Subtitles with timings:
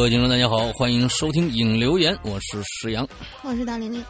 [0.00, 3.06] 各位听众，大家好，欢迎收听影留言，我是石阳，
[3.42, 4.02] 我是大玲玲。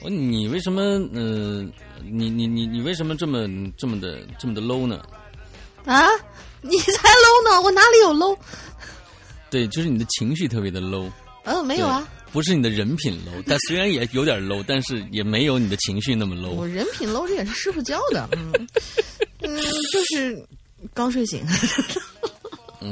[0.00, 0.80] 我你为什么
[1.12, 1.66] 呃，
[2.04, 5.04] 你你你你为什么这么这么的这么的 low 呢？
[5.86, 6.06] 啊，
[6.60, 8.38] 你才 low 呢，我哪里有 low？
[9.50, 11.10] 对，就是你的情绪特别的 low。
[11.42, 16.50] 嗯，没有啊，不是你的人品 low，但虽然也有点 low，但是也没有你的情绪那么 low。
[16.50, 18.28] 我人品 low，这也是师傅教的。
[18.36, 18.68] 嗯，
[19.40, 19.58] 嗯，
[19.90, 20.46] 就是
[20.94, 21.44] 刚睡醒。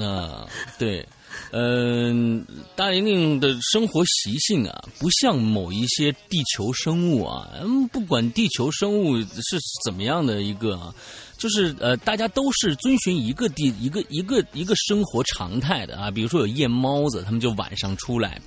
[0.00, 0.46] 啊，
[0.78, 1.06] 对，
[1.50, 2.44] 嗯，
[2.76, 10.94] 大玲玲的生活习性啊，不像某一些地球生物啊，嗯，不管地球生物是怎么样的一个啊，
[11.36, 18.40] 就是呃，大家都是遵循一个地一个一个一个生活常态的啊，比如说有夜猫子，他们就晚上出来，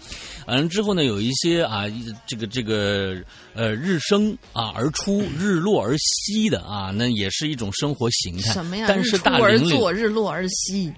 [0.47, 1.83] 完了之后呢，有一些啊，
[2.25, 3.15] 这个这个
[3.53, 8.53] 呃，日升啊而出，日落而息的啊，那也是一种生活形态。
[8.53, 8.85] 什么呀？
[8.87, 10.91] 但是大玲玲，日落而息。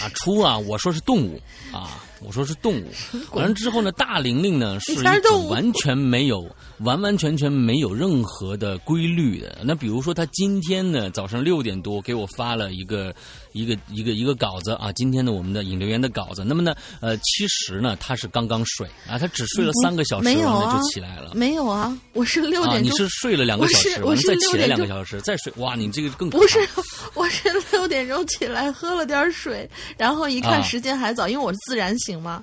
[0.00, 0.58] 啊，出啊！
[0.58, 1.40] 我说是动物
[1.72, 2.86] 啊，我说是动物。
[3.32, 6.48] 完了之后呢，大玲玲呢是一种完全没有、
[6.80, 9.58] 完完全全没有任何的规律的。
[9.64, 13.14] 那比如说，他今天呢早上六点多给我发了一个。
[13.52, 16.44] 一个一个一个稿子啊，今天的我们的引流员的稿子。
[16.44, 21.32] 那么呢，呃，其实呢，他是刚刚睡啊，他只睡了三个小时，没有啊，就起来了。
[21.34, 22.84] 没有啊，我是六点钟。
[22.84, 25.52] 你是睡了两个小时，我是再起来两个小时，再睡。
[25.56, 26.58] 哇，你这个更不是，
[27.14, 32.42] 我是六点钟起来喝了点水，然后一看时间还早，因为我是自然醒嘛。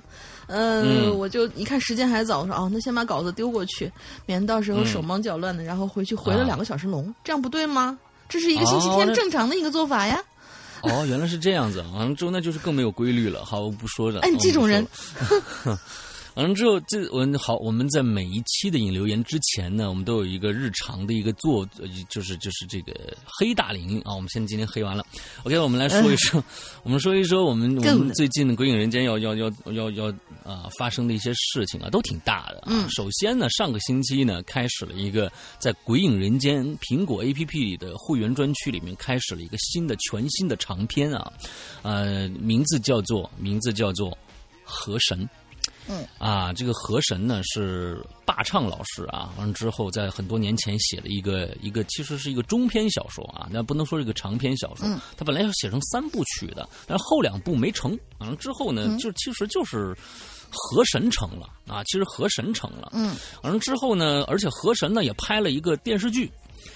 [0.52, 3.90] 嗯，我就一看时间还早，我说哦，那先把稿子丢过去，
[4.26, 7.96] 免得到时候手忙脚乱的，然后回去回了两个小时笼，这样不对吗？
[8.28, 10.20] 这是一个星期天正常的一个做法呀。
[10.84, 13.44] 哦，原来是这样子，完了之后那就是更没有规律了。
[13.44, 14.20] 好，我不说了。
[14.20, 14.86] 哎，你这种人。
[16.34, 21.66] 完了之后，这我们好，我们在每一期的引留言之前呢，我们都有一个日常的一个做，
[22.08, 24.14] 就是就是这个黑大林啊。
[24.14, 25.04] 我们现在今天黑完了
[25.42, 26.42] ，OK，我们来说一说，
[26.82, 30.06] 我们说一说我们我们最近的《鬼影人间》要要要要要
[30.44, 32.62] 啊发生的一些事情啊，都挺大的。
[32.66, 41.32] 嗯，首先呢，上个星期呢，开始了一个在《鬼影人间》苹果 APP 里的会员专区里面开始了一个新的全新的长篇啊，
[41.82, 44.16] 呃，名字叫做名字叫做
[44.64, 45.28] 河神。
[45.88, 54.86] 嗯啊，这个河神呢是霸唱老师啊，完了之后在很多年前写了一个一个，其实是一个中篇小说啊，那不能说是一个长篇小说。
[54.86, 57.98] 嗯，他本来要写成三部曲的，但是后两部没成。
[58.18, 59.96] 完了之后呢，就其实就是
[60.50, 62.90] 河神成了啊，其实河神成了。
[62.92, 66.30] 嗯，完了之后呢，而且河神呢也拍了一个电视剧，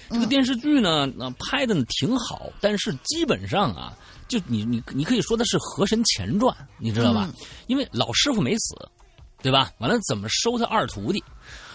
[0.09, 7.31] 这个电视剧呢那拍的挺好，但是基本上啊，就你你你可以说的是河神前传，你知道吧？
[7.67, 8.75] 因为老师傅没死。
[9.45, 9.69] 对吧？
[9.77, 11.23] 完了，怎么收他二徒弟？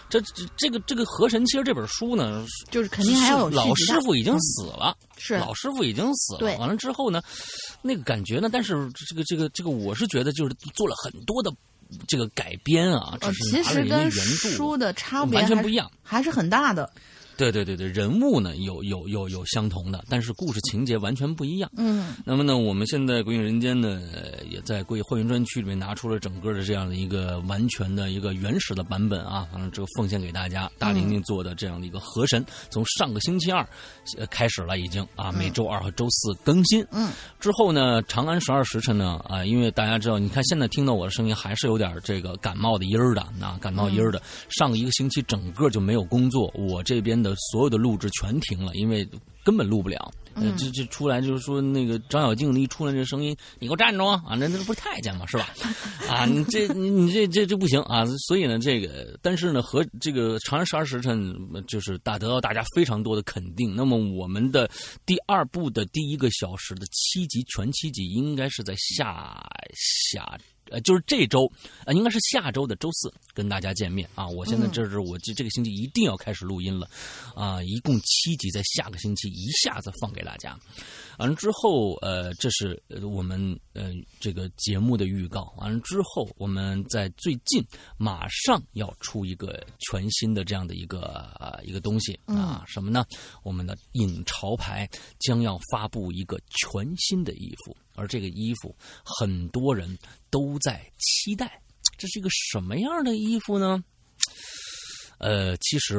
[0.09, 6.59] 这这这个这个河神，其实这本书呢，就是肯定还有老师傅已经死了，是老师傅已经死了。
[6.59, 7.23] 完了之后呢，
[7.81, 11.53] 那个感觉呢，但是这个这个这个，我是觉得就是做了很多的
[12.09, 16.91] 这个改编啊，只是其实跟书的差别完全不一样，还是很大的。
[17.41, 21.71] 对对对对，人物呢有有有有相同的，但是故事情节完全不一样。
[21.79, 23.99] 嗯，那么呢，我们现在《鬼影人间》呢，
[24.51, 30.71] 也在鬼会员专区里面拿出了整个的这样的一个完全的一个原始的版本啊，反正这个奉献给大家。
[30.79, 33.67] 大玲玲做的这样的一个河神，从上个星期二
[34.31, 36.87] 开始了，已经啊，每周二和周四更新。
[36.91, 44.21] 嗯，之后呢，《长安十二时辰》呢，啊，因为大家知道，你看现在听到我的声音还是有点这个感冒的音儿的，啊，感冒音儿的。
[44.51, 48.09] 上一个星期整个就没有工作，我这边的所有的录制。
[48.11, 49.09] 全停了，因为
[49.45, 50.13] 根本录不了。
[50.59, 54.23] 这这出来就是说，那个张小静一出来这声音，你给我站住啊！
[54.39, 55.27] 那那不是太监吗？
[55.27, 55.49] 是吧？
[56.09, 58.05] 啊，你这你你这这这不行啊！
[58.27, 61.19] 所以呢，这个但是呢，和这个《长安十二时辰》
[61.67, 63.75] 就是大得到大家非常多的肯定。
[63.75, 64.71] 那么我们的
[65.05, 69.43] 第二部的第一个小时的七集全七集，应该是在下
[69.75, 70.39] 下
[70.71, 71.51] 呃，就是这周
[71.85, 74.27] 啊，应该是下周的周四跟大家见面啊。
[74.27, 76.89] 我现在这是我这这个星期一定要开始录音了
[77.35, 80.59] 啊，一共七集，在下个星期一下子放给大家。
[81.21, 83.39] 完了之后，呃，这是我们
[83.75, 85.53] 呃这个节目的预告。
[85.59, 87.63] 完了之后，我们在最近
[87.99, 93.05] 马上要出一个全新的这样的一个呃一个东西啊，什么呢？
[93.43, 94.89] 我们的影潮牌
[95.19, 98.75] 将要发布一个全新的衣服，而这个衣服
[99.05, 99.95] 很多人
[100.31, 101.61] 都在期待。
[101.99, 103.85] 这是一个什么样的衣服呢？
[105.19, 105.99] 呃，其实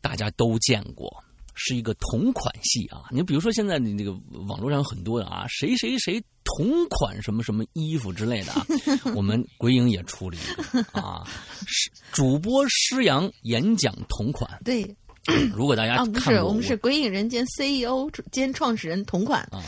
[0.00, 1.12] 大家都见过。
[1.62, 4.12] 是一个同款系啊，你比如说现在你这个
[4.48, 8.66] 网络上有很多的啊，谁谁谁同款什么什么衣服之类的啊，
[9.14, 10.40] 我们鬼影也出了一
[10.80, 11.22] 个啊，
[11.66, 14.50] 是主播施洋演讲同款。
[14.64, 14.82] 对，
[15.54, 19.60] 如果大家啊不是，我们是鬼影人间 CEO 兼创始人同款啊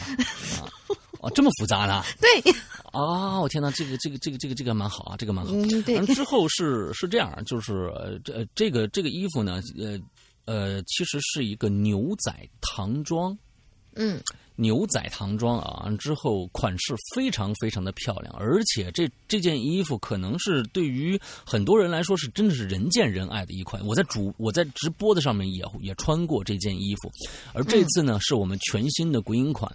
[1.21, 2.03] 啊，这么复杂呢？
[2.19, 2.53] 对
[2.91, 5.53] 啊， 我天哪，这个这个这个这个这个蛮好啊，这个蛮好。
[5.53, 6.05] 嗯，对。
[6.07, 7.93] 之后是是这样，就是
[8.25, 10.01] 这这个这个衣服呢，呃。
[10.45, 13.37] 呃，其实是一个牛仔唐装，
[13.95, 14.21] 嗯，
[14.57, 23.85] 牛仔唐装啊，之后款式非常非常的漂亮，而且这这件衣服可能是对于很多人来说是真的是人见人爱的一款。
[23.87, 27.11] 我在主我在直播的上面也也穿过这件衣服，
[27.55, 29.75] 而这次呢是我们全新的鬼影款，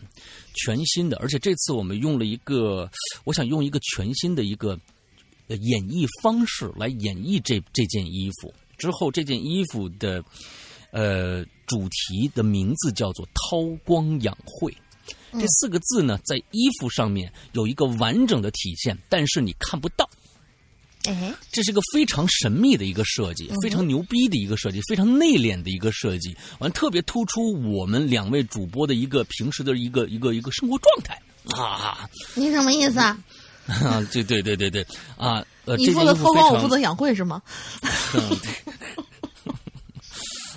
[0.54, 2.90] 全新的，而且这次我们用了一个，
[3.24, 4.78] 我想用一个全新的一个
[5.48, 8.54] 演绎方式来演绎这这件衣服。
[8.78, 10.24] 之后，这件衣服的
[10.92, 14.76] 呃主题的名字叫做“韬光养晦”，
[15.34, 20.10] 这四个字呢，在衣服上面有一个完整的体现，但是你看不到。
[21.06, 31.18] 哎，这是一个非常神秘的一个设计，非常牛逼的一个设计，非常内敛的一个设计，完特别突出我们两位主播的一个平时的一个一个一个生活状态
[31.56, 32.10] 啊！
[32.36, 33.18] 你什么意思啊？
[33.68, 34.86] 啊，对对对对对
[35.16, 35.46] 啊！
[35.78, 37.42] 你负责韬光，我负责养晦是吗？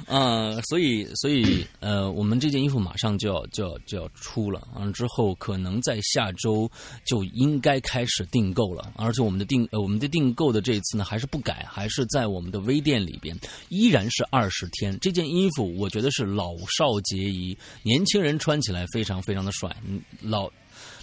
[0.07, 6.69] 嗯， 对所以所以呃，我们这件衣服马上就要就要就要出了，完了之后可能在下周
[7.05, 13.39] 就应该开始订购了，而且我们的订呃我们的订购的这一次呢还是不改，还是在我们的微店里边，
[13.69, 14.99] 依然是二十天。
[15.01, 19.75] 这件衣服我觉得是老少皆宜，年轻人穿起来非常非常的帅，
[20.21, 20.51] 老。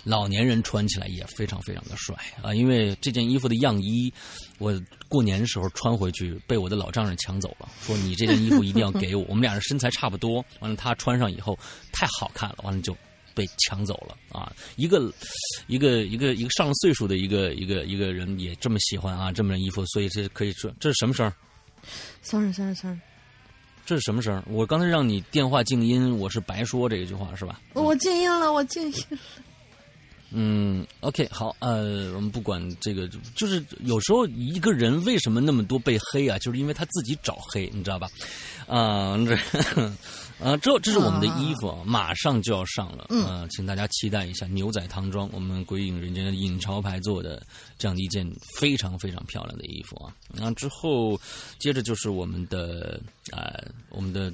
[0.07, 2.55] 老年人穿起来也非常非常的帅啊！
[2.55, 4.11] 因为这件衣服的样衣，
[4.57, 4.73] 我
[5.09, 9.25] 过年的时候穿回去被我的老丈人抢走了，说你这件衣服一定要给我。
[9.27, 11.59] 我们俩人身材差不多，完了他穿上以后
[11.91, 12.95] 太好看了，完了就
[13.35, 14.49] 被抢走了啊！
[14.77, 15.11] 一个
[15.67, 21.29] 一个一个一个上了岁数的一个一个一个人也这么喜欢啊这么件衣服，所以这可以说这是什么声
[22.21, 22.97] ？Sorry，Sorry，Sorry，
[23.85, 24.41] 这是什么声？
[24.47, 27.59] 我刚才让你电话静音，我是白说这一句话是吧？
[27.73, 29.17] 我静音了，我静音了。
[30.31, 38.09] 嗯，OK，好，呃，我们不管这个，就是有时候一个人为什么那么多被黑啊，就是因为他自己找黑，你知道吧？
[38.67, 39.35] 啊，这
[40.43, 47.41] 啊，这这是我们的衣服，啊马上就要上了，嗯，请大家期待一下牛仔唐装，我们鬼影人间的影潮牌做的
[47.77, 50.13] 这样的一件非常非常漂亮的衣服啊。
[50.33, 51.19] 那之后
[51.57, 52.99] 接着就是我们的
[53.31, 54.31] 呃，我们的。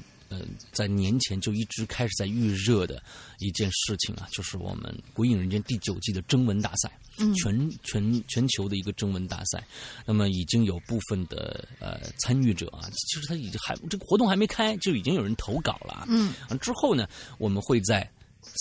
[0.71, 3.01] 在年前就一直开始在预热的
[3.39, 6.91] 一件事情啊，就是我们《鬼影人间》第九季的征文大赛，
[7.35, 9.63] 全全全球的一个征文大赛。
[10.05, 16.05] 那么已经有部分的呃参与者啊，其实他已经还这个活动还没开，就已经有人投稿了。
[16.07, 17.07] 嗯，之后呢，
[17.37, 18.09] 我们会在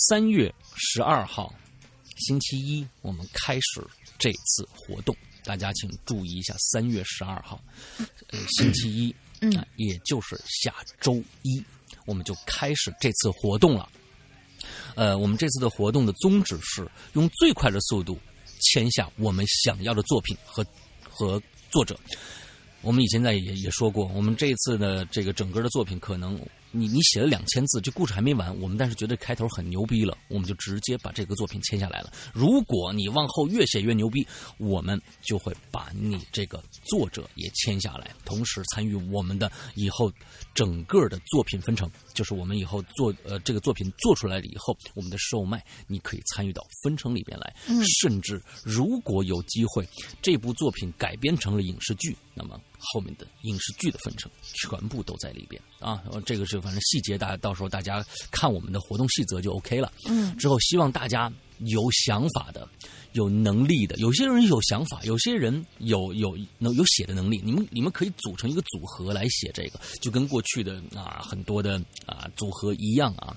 [0.09, 1.53] 三月十二号
[2.17, 3.85] 星期一，我们开始
[4.17, 7.61] 这次活动，大家请注意一下，三月十二号，
[8.27, 9.13] 呃，星期一。
[9.43, 11.63] 嗯，也就是下周一，
[12.05, 13.87] 我们就开始这次活动了。
[14.95, 18.17] 呃，我们这次的活动的宗旨是用最快的速度
[18.61, 20.65] 签下我们想要的作品和
[21.09, 21.99] 和作者。
[22.81, 26.39] 我们以前在也也说过，我们这次的这个整个的作品可能。
[26.75, 28.59] 你你写了两千字，这故事还没完。
[28.59, 32.11] 我们但是觉得开头很牛逼了，我们就直接把这个作品签下来了。
[32.33, 34.27] 如果你往后越写越牛逼，
[34.57, 40.11] 我们就会把你这个作者也签下来，同时参与我们的以后
[40.55, 41.87] 整个的作品分成。
[42.11, 47.55] 就是我们以后做呃这个作品做出来了以后，我们的售卖你可以参与到分成里边来。
[47.67, 49.87] 嗯甚至如果有机会，
[50.23, 52.59] 这部作品改编成了影视剧，那么。
[52.91, 59.91] 后面的影视剧的分成全部都在里边啊，这个是反正细节，大到时候大家看我们的活动细则就 OK 了。
[60.07, 62.67] 嗯，之后希望大家有想法的、
[63.13, 73.35] 有能力的，有些人有想法，有些人有有能有写的能力，你们你们可以组成一个组合来写这个，就跟过去的啊很多的啊组合一样啊。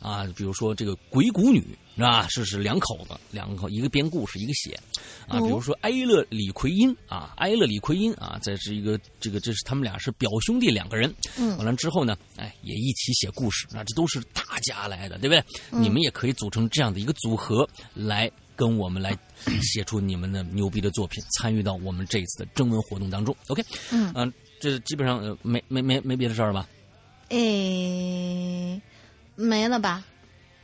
[0.00, 1.64] 啊，比如说这个鬼谷女
[1.96, 2.26] 是吧？
[2.28, 4.78] 是是两口子，两口一个编故事，一个写
[5.28, 5.40] 啊。
[5.40, 11.12] 比如说埃勒李奎因啊，埃勒李奎因啊，这是一个这个这是他们俩是表兄弟两个人。
[11.38, 15.44] 嗯，完了之后呢，哎，也一起写故事啊，这都是大家来的，对不对？
[15.78, 19.16] 你们也可以组成这样的一个组合来跟我们来
[19.62, 23.36] 写出你们的牛逼的作品，参与到我们这一次的征文活动当中。
[23.48, 26.68] OK，嗯啊，这基本上呃没没没没别的事儿了吧？
[27.28, 28.80] 诶，
[29.36, 30.04] 没了吧？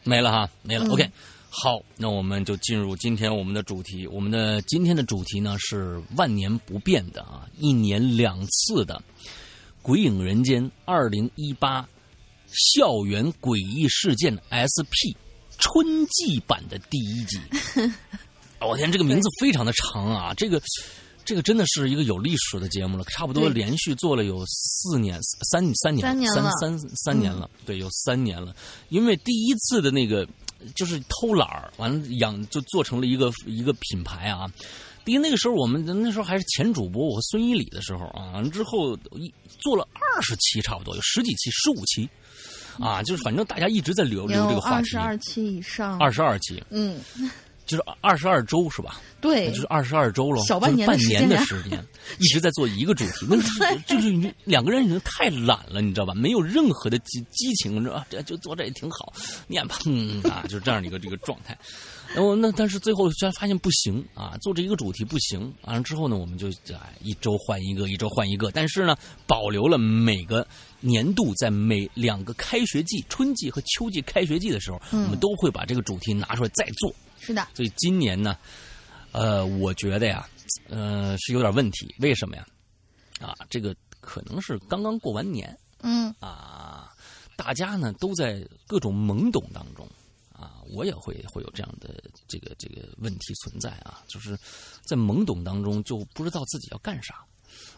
[0.05, 0.85] 没了哈，没了。
[0.87, 1.11] 嗯 OK，
[1.51, 4.07] 好，那我们就进入今天我们的主题。
[4.07, 9.03] 我们的今天的主题呢是万年不变的啊，一年两次的
[9.83, 11.89] 《鬼影人间》二零一八
[12.49, 15.15] 校园诡异事件 SP
[15.59, 17.39] 春季版的第一集。
[18.61, 20.35] 我天，这个名字非常的长啊！
[20.35, 20.61] 这个，
[21.25, 25.19] 这个真的是一个有历史的节目了，差不多连续做了有四年、
[25.51, 26.51] 三三年、三三年了。
[26.61, 28.55] 三三年了，对，有三年了。
[28.89, 30.27] 因为第一次的那个
[30.75, 34.51] 就是偷懒儿，完了养就做成了一个一个品牌啊。
[35.05, 42.09] 第一那个时候我们那时候还是前主播我和孙一礼的时候啊，完了之后一做了二十期差不多，有十几期、十五期。
[42.79, 44.75] 啊，就是反正大家一直在留留这个话题。
[44.77, 45.99] 二十，二期以上。
[45.99, 46.63] 二十二期。
[46.71, 46.99] 嗯，
[47.71, 49.01] 就是二十二周是吧？
[49.21, 51.79] 对就是二十二周了，小半年的就是半年的时时间，
[52.19, 56.13] 一直在做一个主题，那 是就是你两个人已经太懒了，你知道吧？
[56.15, 59.13] 没有任何的激激情，啊，这就做这也挺好，
[59.47, 61.57] 念吧，嗯啊，就是这样的一个这个状态。
[62.13, 68.97] 然后那但是最后居然发现不行啊，做这一个主题不行，完了之后呢，我们就哎一周换一个，一周换一个，但是呢，
[69.27, 70.45] 保留了每个
[70.81, 76.93] 年度在每两个开学季，春季和秋季开学季的时候，嗯我们都会把这个主题拿出来再做。
[77.21, 78.37] 是的，所以今年呢，
[79.13, 80.27] 呃，我觉得呀，
[80.69, 81.95] 呃，是有点问题。
[82.01, 82.47] 为什么呀？
[83.21, 86.91] 啊，这个可能是刚刚过完年嗯啊，
[87.37, 89.87] 大家呢都在各种懵懂当中
[90.33, 94.35] 啊，我也会会有这样的这个这个问题存在啊，就是
[94.87, 97.23] 在懵懂当中就不知道自己要干啥。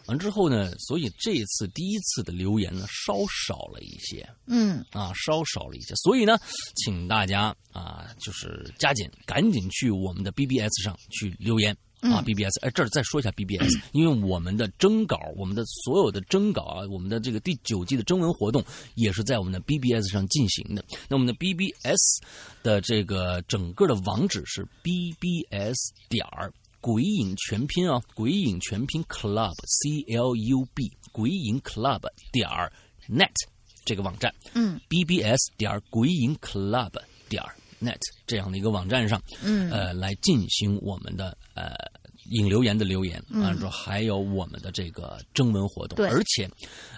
[0.07, 3.15] 完之后呢，所以这一次第一次的留言呢稍
[3.47, 6.37] 少了一些，嗯啊，稍少了一些，所以呢，
[6.75, 18.61] 请大家啊，就是加紧，赶紧去我们的 BBS 上去留言啊、嗯 b b s 哎，这儿再说一下 BBS， 因为我们的征稿，我们的所有的征稿啊，我们的这个第九季的征文活动
[18.95, 20.83] 也是在我们的 BBS 上进行的。
[21.07, 22.21] 那我们的 BBS
[22.61, 25.77] 的这个整个的网址是 BBS
[26.09, 26.51] 点儿。
[26.83, 32.01] 鬼影全拼啊，鬼影全拼 club c l u b 鬼影 club
[32.33, 32.69] 点儿
[33.07, 33.31] net
[33.85, 34.77] 这个网站，嗯。
[34.89, 36.91] Bbs 点儿鬼影 club
[37.29, 39.71] 点儿 net 这样的一个网站上，嗯。
[39.71, 41.73] 呃，来进行我们的呃
[42.31, 43.41] 引留言的留言，嗯。
[43.43, 46.09] 完了之后还有我们的这个征文活动，对。
[46.09, 46.49] 而且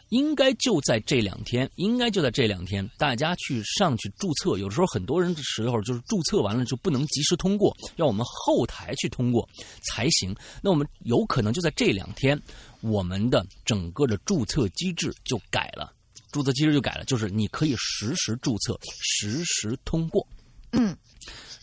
[0.10, 4.58] 应该就在这两天，应该就在这两天，大家去上去注册。
[4.58, 9.48] 有的时候很多人的时候就是注册完了就不能及时通过，要我们后台去通过
[9.84, 10.36] 才行。
[10.62, 12.40] 那我们有可能就在这两天，
[12.82, 15.92] 我们的整个的注册机制就改了。
[16.32, 20.26] 注册机制就改了，就是你可以实时注册，实时通过。
[20.74, 20.96] 嗯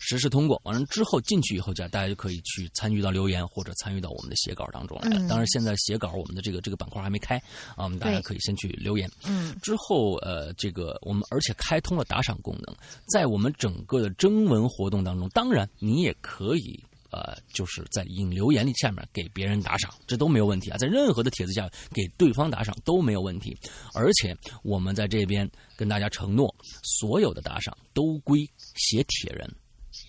[0.07, 7.37] 实时通过完了之后进去以后，大家就可以去参与到留言或者参与到我们的写稿当中来当然，现在写稿我们的这个这个板块还没开
[7.75, 9.09] 啊，我们大家可以先去留言。
[9.25, 12.75] 嗯之后，呃，这个我们而且开通了打赏功能，
[13.07, 16.79] 在我们整个的征文活动当中，当然你也可以。
[17.15, 23.55] 呃，就是在引留言里下面给别人打赏，这都没有问题啊，在任何的帖子下给对方打赏都没有问题。
[23.93, 28.39] 而且我们在这边跟大家承诺，所有的打赏都归
[28.73, 29.47] 写帖人、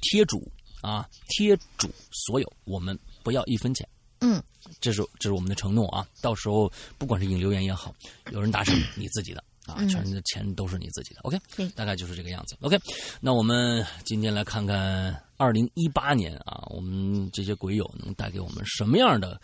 [0.02, 0.50] 贴主
[0.82, 3.88] 啊、贴主所有，我们不要一分钱。
[4.20, 4.42] 嗯
[4.80, 6.06] 这是这是我们的承诺啊！
[6.22, 7.94] 到时候不管是引留言也好，
[8.30, 11.20] 有人打赏你自己的啊，嗯全的钱都是你自己的。
[11.22, 12.56] OK，对大概就是这个样子。
[12.62, 12.78] OK，
[13.20, 19.38] 那我们今天来看看二零一八年啊，我们这些鬼友能带给我们什么样的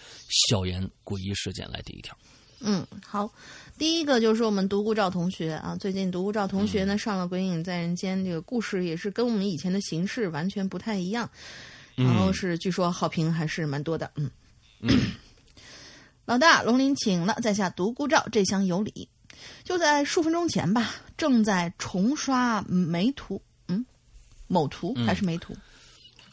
[0.48, 1.70] 校园诡异事件？
[1.70, 2.16] 来第一条，
[2.60, 3.30] 嗯，好，
[3.80, 11.26] 第一个就是我们独孤照同学啊，最近独孤照同学呢上了《鬼影在人间》，这个故事也是跟我们以前的形式完全不太一样，
[11.94, 14.30] 然后是据说好评还是蛮多的，嗯。
[16.26, 19.08] 老大，龙鳞请了，在下独孤照，这厢有礼。
[19.64, 23.82] 就在数分钟前吧，正在重刷美图，嗯，
[24.46, 25.56] 某图还是美图？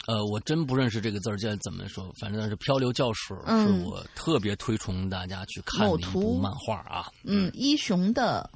[0.07, 2.09] 呃，我真不认识这个字儿，叫怎么说？
[2.17, 7.11] 反正是《漂流教室》嗯是我特别推崇大家去看的一部漫画啊。
[7.25, 8.49] 嗯，一雄的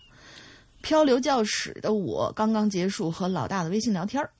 [0.82, 4.32] 漂流教室的我刚刚结束和老大的微信聊天儿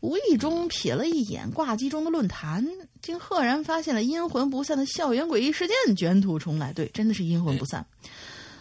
[0.00, 2.66] 无意中瞥了一眼挂机中的论坛，
[3.02, 6.72] 竟赫然发现了阴魂不散的校园诡异事件卷土重来。
[6.72, 7.86] 对，真的是阴魂不散。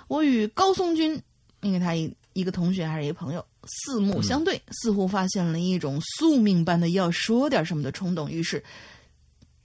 [0.10, 1.20] 我与高松君，
[1.62, 8.29] 因为他一一个同学还是一个朋友，四目相对，似乎发现了一种宿命般的要说点什么的冲动。
[8.29, 8.63] 于是，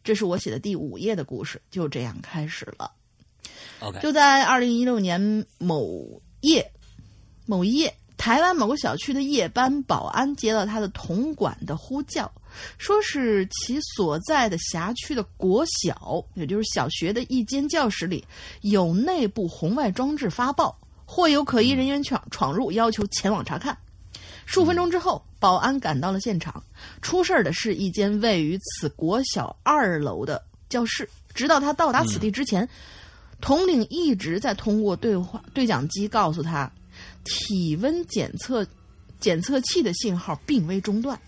[0.04, 2.90] 这是我写的第五页的故事，就这样开始了。
[3.80, 6.70] OK，就在二零一六年某夜，
[7.46, 12.30] 某一夜，台湾某个小区的夜班保安接到他的同管的呼叫，
[12.76, 18.24] 说是其所在的辖区的国小，也就是小学的一间教室里
[18.62, 23.76] 有内部红外装置发报，或有可疑人员闯闯入，要求前往查看。
[24.48, 26.64] 数分钟之后，保安赶到了现场。
[27.02, 31.06] 出事儿的是一间位于此国小二楼的教室。
[31.34, 32.66] 直到他到达此地之前，
[33.42, 36.72] 统领一直在通过对话对讲机告诉他，
[37.24, 38.66] 体温检测
[39.20, 41.20] 检测器的信号并未中断。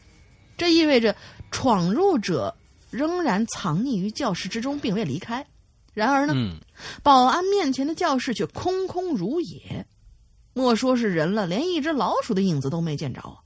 [0.57, 1.15] 这意味着
[1.51, 2.57] 闯入者
[2.89, 5.47] 仍然藏匿于教室之中，并未离开。
[5.93, 6.57] 然而呢，嗯
[7.03, 9.87] 保安面前的教室却空空如也，
[10.61, 13.39] 莫说是人了，连一只老鼠的影子都没见着啊。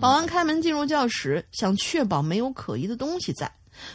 [0.00, 3.48] 保安开门进入教室，想确保没有可疑的东西在，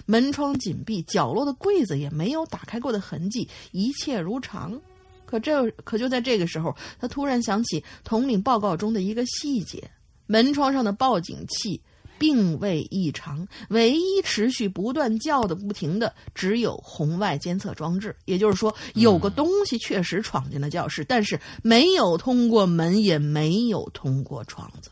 [0.06, 4.80] 门窗紧闭，角落的柜子也没有打开过的痕迹，一切如常。
[5.26, 9.92] 可这可就在这个时候，他突然想起统领报告中的一个细节：
[10.26, 11.82] 门窗上的报警器
[12.18, 18.16] 并未异常，唯一持续不断叫的不停的只有红外监测装置。
[18.26, 24.90] 也就是说，有个东西确实闯进了教室，但是没有通过门，也没有通过窗子。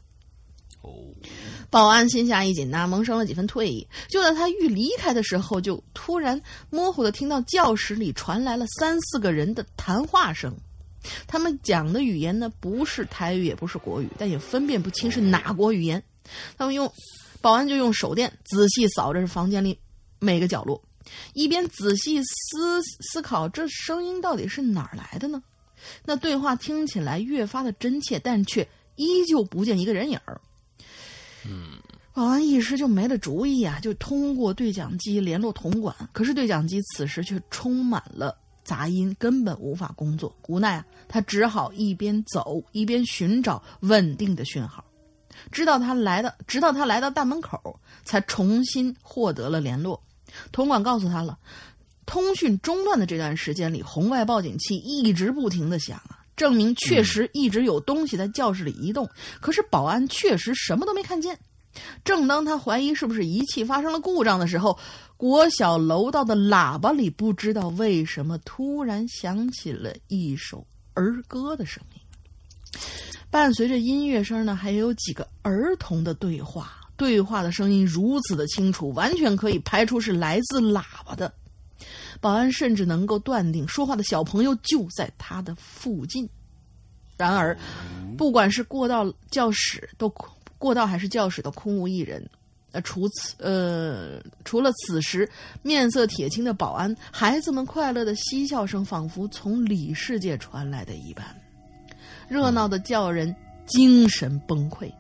[0.81, 0.91] 哦，
[1.69, 3.87] 保安心下一紧呐，萌生了几分退意。
[4.09, 6.39] 就在他欲离开的时候，就突然
[6.69, 10.53] 模糊的听到教室里传来了三四个人的谈话声。
[11.27, 16.01] 他们讲的语言呢，不是台语，也不是国语，但也分辨不清是哪国语言。
[16.57, 16.91] 他们用
[17.41, 19.77] 保安就用手电仔细扫着房间里
[20.19, 20.81] 每个角落，
[21.33, 25.41] 一边仔细思思考这声音到底是哪儿来的呢？
[26.05, 30.39] 那对话听起来越发的真切，但却依旧不见一个人影儿。
[31.45, 31.77] 嗯
[32.13, 40.33] 保安一时就没了主意啊，就通过对讲机联络铜管，可是对讲机此时却充满了杂音，根本无法工作。
[40.47, 44.85] 无奈啊，他只好一边走一边寻找稳定的讯号，
[45.53, 50.01] 直到他来到，直到他来到大门口，才重新获得了联络。
[50.51, 51.37] 铜管告诉他了，
[52.05, 59.07] 通讯中断的这段时间里，红外报警器一直不停的响啊，证明确实一直有东西在教室里移动。
[59.39, 61.37] 可是保安确实什么都没看见。
[62.03, 64.77] 正当他怀疑是不是仪器发生了故障的时候，
[65.17, 72.79] 国小楼道的喇叭里不知道为什么突然响起了一首儿歌的声音，
[73.33, 76.71] 伴随着音乐声呢，还有几个儿童的对话。
[76.95, 81.33] 对话的声音如此的清楚，完全可以排除是来自喇叭的。
[82.21, 86.29] 保安甚至能够断定说话的小朋友就在他的附近。
[87.17, 87.57] 然而，
[88.15, 90.07] 不管是过道、教室都
[90.59, 92.23] 过道还是教室都空无一人。
[92.71, 95.27] 呃，除此呃，除了此时
[95.63, 101.35] 面色铁青的保安，孩子们快乐的嬉笑声仿佛从里世界传来的一般，
[102.27, 104.91] 热闹的叫人精神崩溃。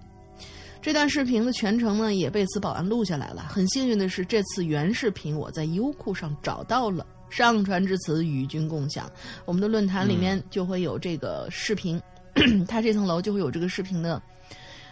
[0.81, 3.43] 这段视频的全程呢，也被此保安录下来了。
[3.43, 9.09] 很幸运的是，这次原视频我在优酷上找到了，上传至此与君共享。
[9.45, 12.01] 我们的论坛里面就会有这个视频，
[12.67, 14.21] 它这层楼就会有这个视频的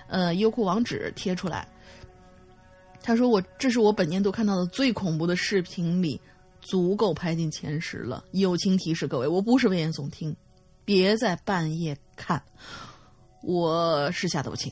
[0.08, 1.68] 呃优酷网址贴出来。
[3.04, 6.22] 他说我这是我本年度看到的最恐怖的视频里，
[6.62, 8.24] 足够排进前十了。
[8.32, 10.34] 友情提示各位，我不是危言耸听，
[10.86, 12.42] 别在半夜看，
[13.42, 14.72] 我是吓得不轻。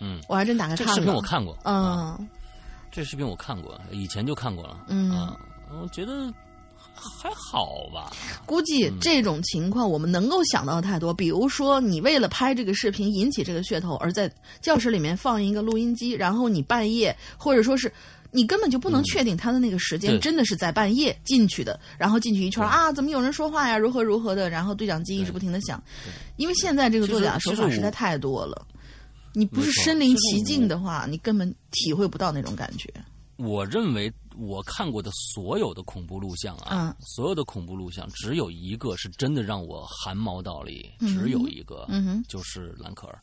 [0.00, 0.94] 嗯，我还真打开看了。
[0.94, 2.18] 这视频我看过，嗯、啊
[2.90, 4.84] 这视频我看过，以前就看过了。
[4.88, 5.36] 嗯啊，
[5.70, 6.32] 我觉得
[6.94, 8.10] 还好吧。
[8.44, 17.92] 估计这种情况我们能够想到的太多，比如说你为了拍这个视频引起这个噱头，而在教室里面放一个录音机，然后你半夜或者说是。
[18.30, 23.78] 你根本就不能确定他的那个时间真的是在半夜进去的，然后进去一圈啊，怎么有人说话呀？
[23.78, 24.50] 如何如何的？
[24.50, 25.82] 然后对讲机一直不停的响，
[26.36, 28.66] 因为现在这个作假手法实在太多了。
[29.34, 32.92] 你不是身临其境的话，你根本体会不到那种感觉。
[33.36, 41.86] 我认为我看过的所有的恐怖录像啊，嗯所有的恐怖录像，只有一个是真的让我汗毛倒立，嗯只有一个，
[42.26, 43.20] 就是兰可儿，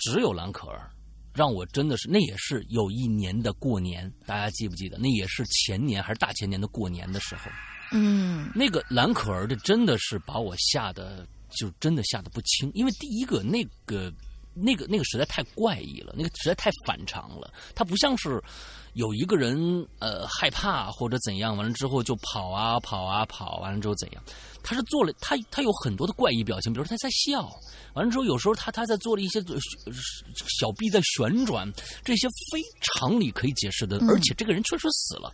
[0.00, 0.90] 只有兰可儿，
[1.34, 4.98] 让我真的是，那也是有一年的过年，大家记不记得？
[4.98, 7.50] 那也是前年还是大前年的过年的时候，
[7.92, 12.70] 嗯那个蓝可儿的真的是把我吓得，就真的吓得不轻。
[12.74, 14.12] 因为第一个那个
[14.54, 17.52] 那个那个实在太怪异了，那个实在太反常了。
[17.74, 18.42] 它不像是
[18.94, 24.22] 有一个人呃害怕或者怎样，完了之后就跑啊跑啊跑，完了之后怎样？
[24.62, 27.48] 他是做了他他有很多的怪异表情，比如说他在笑，
[27.94, 29.40] 完了之后有时候他他在做了一些
[30.60, 31.70] 小臂在旋转，
[32.04, 35.32] 这些非常理可以解释的，而且这个人确实死了。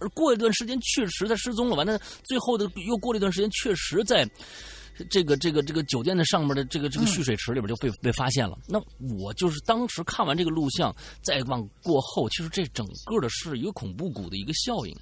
[0.00, 1.76] 而过一段时间，确实他失踪了。
[1.76, 4.28] 完了，最后的又过了一段时间，确实在
[5.06, 8.58] 这个这个这个酒店的上面的这个这个蓄水池里边就被被发现了。
[8.66, 8.80] 那
[9.16, 14.94] 我就是当时看完这个录像，再往过后，其实这整个的是一个恐怖谷的一个效应，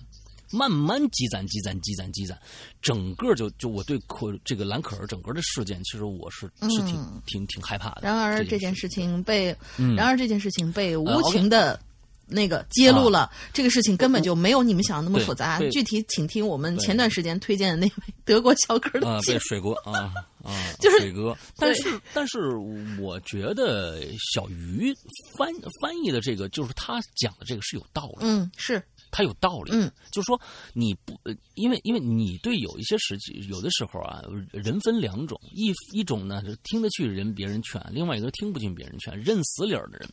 [0.53, 2.39] 慢慢积攒积攒积攒积攒，
[2.81, 8.03] 整个就就我对可这个蓝可儿整个的事件，其实我是是挺挺挺害怕的。
[8.03, 9.57] 然而这件事情被，
[9.97, 11.79] 然而这件事情被无情的。
[12.29, 15.59] 那个揭露了这个事情根本就没有你们想的那么复杂。
[15.71, 20.13] 具体请听我们前段时间推荐的那位德国小哥的对水哥啊
[20.45, 21.37] 啊，就是水哥。
[21.57, 22.57] 但是但是
[23.01, 24.01] 我觉得
[24.35, 24.95] 小鱼
[25.37, 25.49] 翻
[25.81, 28.19] 翻译的这个，就是他讲的这个是有道理。
[28.21, 28.83] 嗯，是。
[29.11, 30.41] 他有道理，嗯，就是说
[30.73, 31.19] 你不，
[31.55, 40.09] 因为因为你对有一些时期，有的时候啊，人分两种，一一种呢是听得去人别人劝，另外一个听不进别人劝，认死理儿的人。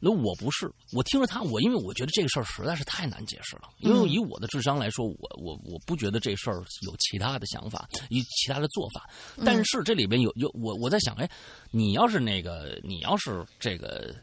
[0.00, 9.08] 那我不是，我听着他，我因为我觉得这个事儿实在是太难解释了，因为以我的智商来说，我我我不觉得这事儿有其他的想法，有其他的做法。
[9.44, 11.28] 但是这里边有有我我在想，哎，
[11.70, 14.14] 你要是那个，你要是这个。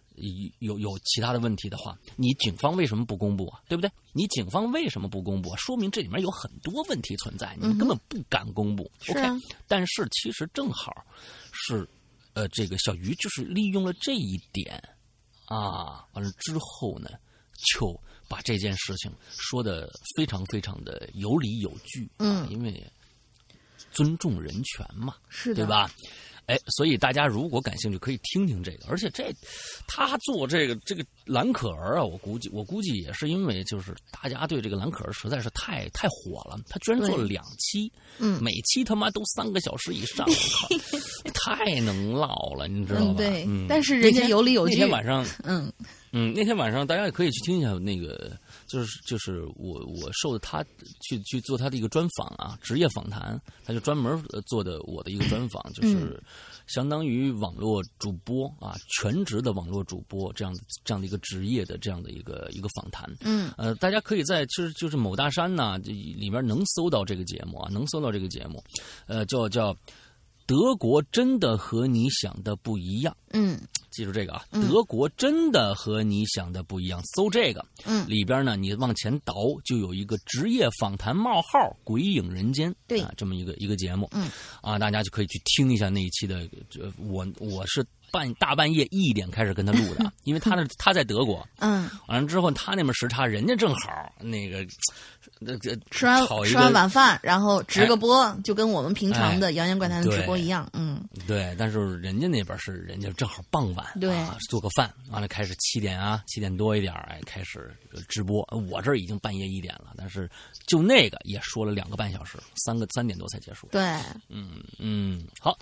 [0.60, 3.62] 有有其他的问题的话，你警方为什么不公布啊？
[3.68, 3.90] 对不对？
[4.12, 5.56] 你警方为什么不公布？
[5.58, 8.90] 说明这里面有很多问题存在，你们根本不敢公布。
[9.10, 9.22] OK，
[9.68, 10.94] 但是其实正好
[11.52, 11.88] 是，
[12.34, 14.82] 呃，这个小鱼就是利用了这一点
[15.46, 17.10] 啊，完了之后呢，
[17.74, 22.10] 就把这件事情说的非常非常的有理有据。
[22.20, 22.86] 嗯，因为
[23.92, 25.92] 尊重人权嘛，是对吧？
[26.46, 28.86] 哎，所以大家如果感兴趣，可以听听这个。
[28.88, 29.34] 而且这
[29.88, 36.60] 他做这个这个蓝可儿啊，我估计我估计也是因为就是大家对这个蓝可儿实在是太太火了。
[36.70, 40.28] 他居然做了两期，嗯，每期他妈都三个小时以上，
[41.34, 43.14] 太能唠了，你知道吗？
[43.18, 44.74] 对，但是人家有理有据。
[44.76, 45.72] 那天晚上，嗯
[46.12, 48.32] 嗯，那天晚上大家也可以去听一下那个。
[48.74, 50.64] 就是就是我我受他
[51.02, 56.20] 去去做他的一个专访啊，职业访谈，他就专门做的我的一个专访，就是
[56.66, 63.08] 相当于网络主播啊，全职的网络主播这样的这样的一个职业的这样的一个一个访谈。
[63.22, 68.64] 嗯，呃，大家可以在就是就是某大山呐里面能搜到这个节目啊，能搜到这个节目，
[69.06, 69.76] 呃，叫叫。
[70.46, 73.16] 德国真的和你想的不一样。
[73.32, 73.58] 嗯，
[73.94, 77.02] 记住这个啊，德国真的和你想的不一样。
[77.16, 84.10] 搜这个，嗯，里边呢，你往前倒就有一个职业访谈冒号《鬼影人间》对啊，这么一个一个节目。
[84.12, 84.30] 嗯，
[84.62, 86.48] 啊，大家就可以去听一下那一期的。
[86.98, 87.86] 我我是。
[88.12, 94.64] 半大半夜一点开始跟他录的， 因为他那他在德国，嗯，完了之后他那边时差，人家正好那个，
[95.40, 107.76] 那个吃完吃完晚饭，然后直个播，就跟我们平常的《扬言怪谈》的直播一样，嗯，对，但是人家那边是人家正好傍晚，对，啊做个饭，完了开始七点啊，七点多一点哎，开始
[108.08, 110.30] 直播，我这儿已经半夜一点了，但是
[110.68, 113.82] 就那个也说了两个半小时，三个三点多才结束，对，
[114.30, 115.58] 嗯嗯，好，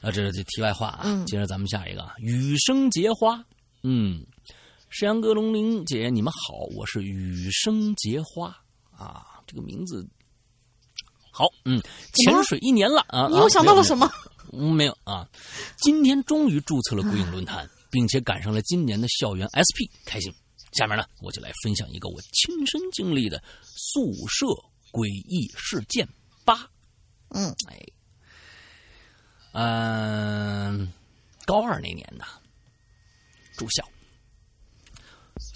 [0.00, 2.06] 那这是题外话啊，嗯，接着咱们下一个。
[2.18, 3.44] 雨生结花，
[3.82, 4.24] 嗯，
[4.90, 8.56] 山羊哥、龙玲姐，你们好，我是雨生结花
[8.96, 10.06] 啊，这个名字
[11.30, 14.10] 好，嗯，潜水一年了啊，你又想到了什么？
[14.52, 15.28] 没有啊，
[15.78, 20.32] 今天终于注册了鬼影论坛，并且赶上了今年的校园 SP，开心。
[20.72, 24.46] 下面呢，我就来分享一个我亲身经历的宿舍
[24.92, 26.06] 诡异事件
[26.44, 26.68] 八。
[27.30, 27.82] 嗯，哎，
[29.52, 30.92] 嗯。
[31.46, 32.24] 高二那年呢，
[33.56, 33.88] 住校。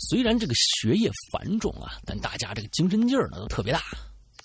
[0.08, 3.82] 虽然这个学业繁重啊，但大家这个精神劲儿呢都特别大。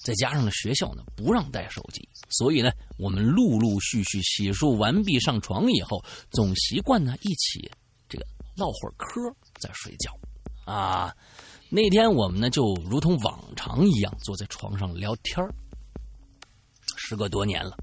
[0.06, 7.68] 再加上呢，学校呢不让带手机，所以呢，我们陆陆续续洗漱完毕上床以后，总习惯呢一起
[8.08, 10.16] 这个唠会儿嗑再睡觉。
[10.64, 11.12] 啊，
[11.70, 15.44] 那天我们呢就如同往常一样坐在床上聊天
[16.96, 17.76] 时隔多年了。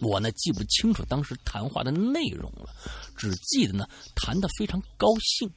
[0.00, 2.74] 我呢记不清楚当时谈话的内容了，
[3.16, 5.48] 只记得呢谈的非常高兴。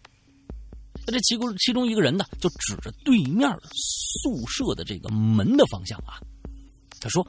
[1.06, 6.20] 那这其中其中一个人呢就指着对面宿舍的这个门的方向啊，
[7.00, 7.28] 他说：“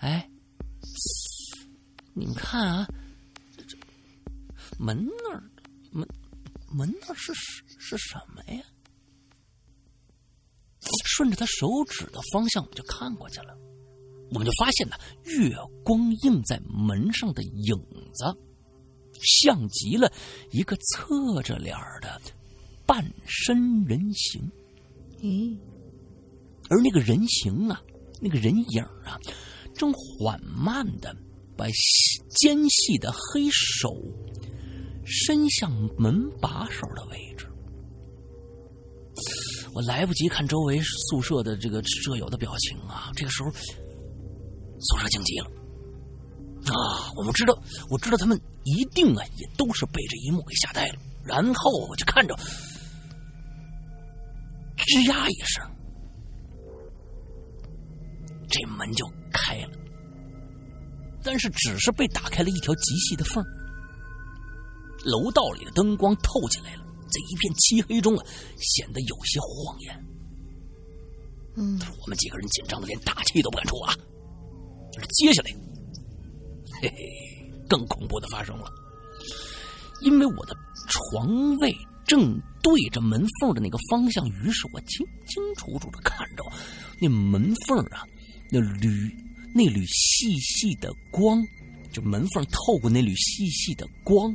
[0.00, 0.28] 哎，
[2.12, 2.88] 你们看啊，
[3.56, 3.76] 这
[4.78, 5.42] 门那儿
[5.90, 6.06] 门
[6.70, 7.32] 门那儿是
[7.78, 8.62] 是什么呀？”
[11.04, 13.56] 顺着他手指的方向，我们就看过去了。
[14.30, 17.76] 我们就发现呢，月光映在门上的影
[18.12, 18.24] 子，
[19.20, 20.10] 像极了
[20.50, 22.20] 一个侧着脸的
[22.86, 24.50] 半身人形。
[25.20, 25.56] 咦，
[26.68, 27.80] 而那个人形啊，
[28.20, 29.18] 那个人影啊，
[29.74, 31.14] 正缓慢的
[31.56, 31.66] 把
[32.36, 33.96] 尖细的黑手
[35.04, 37.46] 伸向门把手的位置。
[39.72, 45.46] 我来不及看周围宿舍的这个舍友的表情啊，这个时候宿舍静极了。
[46.66, 50.96] 啊，我们知道，我知道他们一定啊，也都是被这一幕给吓呆了。
[51.22, 52.34] 然后我就看着，
[54.76, 55.64] 吱呀一声，
[58.48, 59.70] 这门就开了，
[61.22, 63.42] 但是只是被打开了一条极细的缝
[65.04, 68.26] 楼道里的灯光透进来了，在一片漆黑中啊，
[68.58, 70.04] 显得有些晃眼。
[71.56, 73.94] 嗯，我们几个人紧张的连大气都不敢出啊。
[74.92, 75.50] 就是接下来。
[76.80, 76.96] 嘿嘿，
[77.68, 78.70] 更恐怖的发生了，
[80.02, 80.56] 因为我的
[80.88, 81.74] 床位
[82.06, 86.44] 正对着门缝的那个方向，于是我清清楚楚的看着
[87.00, 88.04] 那门缝啊，
[88.50, 89.10] 那缕
[89.54, 91.42] 那缕细细的光，
[91.92, 94.34] 就门缝透过那缕细细的光，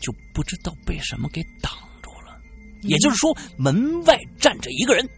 [0.00, 2.40] 就不知道被什么给挡住了。
[2.82, 5.08] 也就是说，门外站着一个人，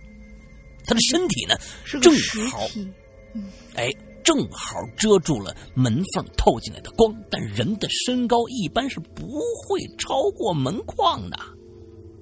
[0.84, 1.54] 他的身体呢
[2.00, 2.12] 正
[2.50, 2.66] 好，
[3.74, 3.90] 哎。
[4.28, 11.38] 正好遮住了门缝透进来的光，但人的身高一般是不会超过门框的。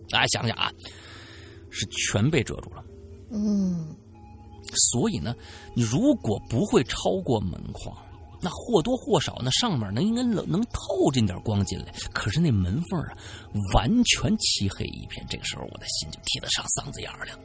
[0.09, 0.71] 大家想想啊，
[1.69, 2.85] 是全被遮住了。
[3.33, 3.92] 嗯，
[4.92, 5.35] 所以呢，
[5.75, 7.92] 你如果不会超过门框，
[8.40, 11.87] 那或多或少那上面能应该能能透进点光进来。
[12.12, 13.19] 可是那门缝啊，
[13.75, 15.27] 完全漆黑一片。
[15.29, 17.37] 这个时候，我的心就提得上嗓子眼了。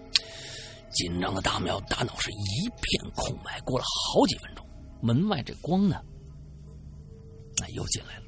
[0.93, 3.59] 紧张的大苗大脑是一片空白。
[3.61, 4.65] 过了好几分钟，
[5.01, 6.01] 门外这光呢，
[7.61, 8.23] 哎，又进来了。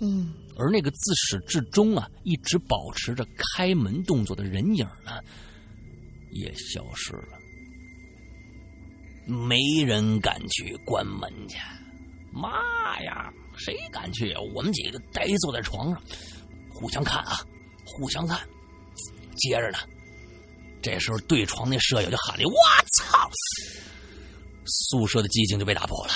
[0.00, 5.20] 嗯，而那个自始至终啊一直保持着开门动作的人影呢，
[6.32, 7.38] 也消失了。
[9.26, 11.56] 没人敢去关门去。
[12.32, 14.40] 妈呀，谁敢去啊？
[14.54, 16.02] 我们几个呆坐在床上，
[16.74, 17.38] 互相看啊，
[17.84, 18.40] 互相看。
[19.36, 19.78] 接着呢。
[20.82, 22.54] 这时候，对床那舍友就喊了：“我
[22.92, 23.30] 操！”
[24.66, 26.12] 宿舍的寂静就被打破了。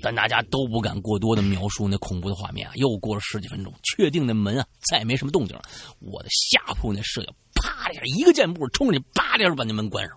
[0.00, 2.72] 但大家都不敢过多的描述那恐怖的画面啊。
[2.76, 5.62] 又过了十几分钟，确定那门啊再也没什么动静了，
[5.98, 10.16] 我的下铺那舍友啪的一下，一个箭步冲进去，啪的一下把那门关上。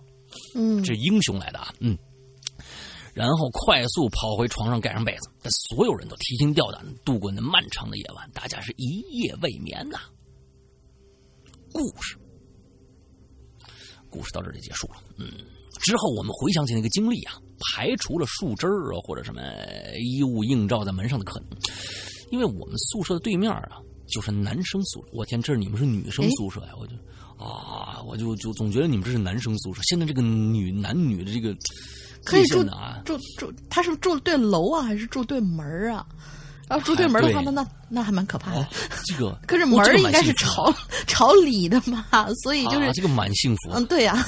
[0.54, 1.98] 嗯，这英雄来的啊，嗯。
[3.12, 9.98] 然后快速跑回床上盖上被子，但所有人都提心吊胆度过那漫长的夜晚，大家是一夜未眠呐。
[11.72, 12.16] 故事。
[14.12, 14.96] 故事到这就结束了。
[15.16, 15.32] 嗯，
[15.80, 17.34] 之后我们回想起那个经历啊，
[17.74, 19.40] 排除了树枝儿啊或者什么
[19.98, 21.48] 衣物映照在门上的可能，
[22.30, 25.08] 因为我们宿舍的对面啊就是男生宿舍。
[25.12, 26.72] 我天，这是你们是女生宿舍呀？
[26.78, 26.94] 我就
[27.42, 29.80] 啊，我就就总觉得你们这是男生宿舍。
[29.84, 31.56] 现在这个女男女的这个
[32.24, 36.06] 可以住啊，住住，他是住对楼啊，还是住对门啊？
[36.72, 38.66] 要住对门的话，那那那还蛮可怕的。
[39.04, 40.74] 这个可是门应该是朝
[41.06, 42.04] 朝里的嘛，
[42.42, 43.70] 所以就是这个蛮幸福。
[43.72, 44.24] 嗯，对呀，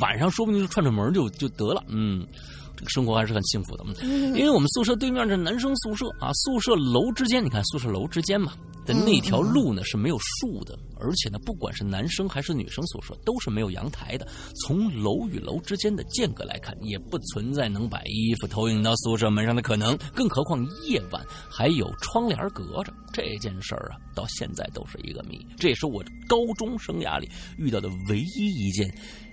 [0.00, 1.82] 晚上说不定就串串门就就得了。
[1.88, 2.26] 嗯，
[2.76, 3.84] 这个生活还是很幸福的。
[4.04, 8.52] 因为我们宿舍对面是男生宿舍啊，宿舍楼之间，你看宿舍楼之间嘛。
[8.84, 14.24] 的那条路呢是没有树的，而且呢，不管是男生还是女生宿舍都是没有阳台的。
[14.62, 19.98] 从楼与楼之间的间隔来看，也不存在能把衣服投影到宿舍门上的可能。
[20.14, 25.44] 更何况夜晚还有窗帘隔着，这件事儿啊，到现在都是一个谜。
[25.58, 28.88] 这也是我高中生涯里遇到的唯一一件。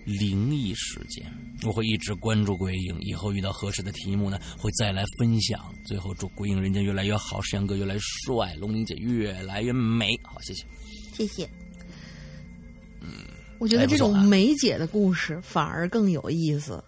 [0.06, 1.32] 灵异事件，
[1.64, 2.98] 我会一直关注鬼影。
[3.02, 5.74] 以后遇到合适的题目呢，会再来分享。
[5.86, 10.10] 最后祝鬼影人间越来越好，石阳哥越来越帅，龙玲姐越来越美。
[10.24, 10.66] 好，谢谢，
[11.14, 11.50] 谢谢。
[13.02, 13.10] 嗯，
[13.60, 16.84] 我觉得这种梅姐的故事反而更有意思。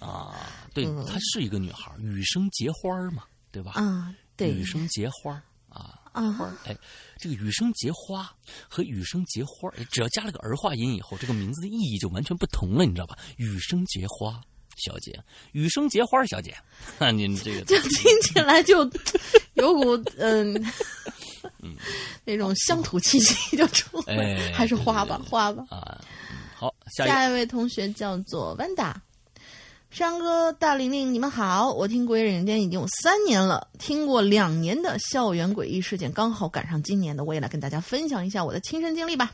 [0.00, 0.34] 啊，
[0.74, 3.72] 对，她是一个女孩，雨生结花嘛，对吧？
[3.72, 5.42] 啊，对，雨生结花。
[5.68, 6.74] 啊花哎，
[7.18, 8.30] 这个雨生结花
[8.68, 13.16] 和雨生结花只要加了个儿化音以后，这个名字的意义就完全不同了，你知道吧？
[13.36, 14.40] 雨生结花
[14.84, 15.18] 小姐，
[15.52, 16.54] 雨生结花小姐，
[16.98, 18.88] 那您这个就听起来就
[19.54, 20.54] 有股嗯
[21.62, 21.74] 嗯
[22.24, 26.00] 那种乡土气息就出来，还是花吧花吧啊。
[26.54, 29.00] 好，下一位同学叫做万达。
[29.96, 31.72] 山哥、大玲玲，你们好！
[31.72, 39.32] 我听《鬼影人间》已经有三年了，听过两年的校园诡异事件，刚好赶上今年的，我也来跟大家分享一下我的亲身经历吧。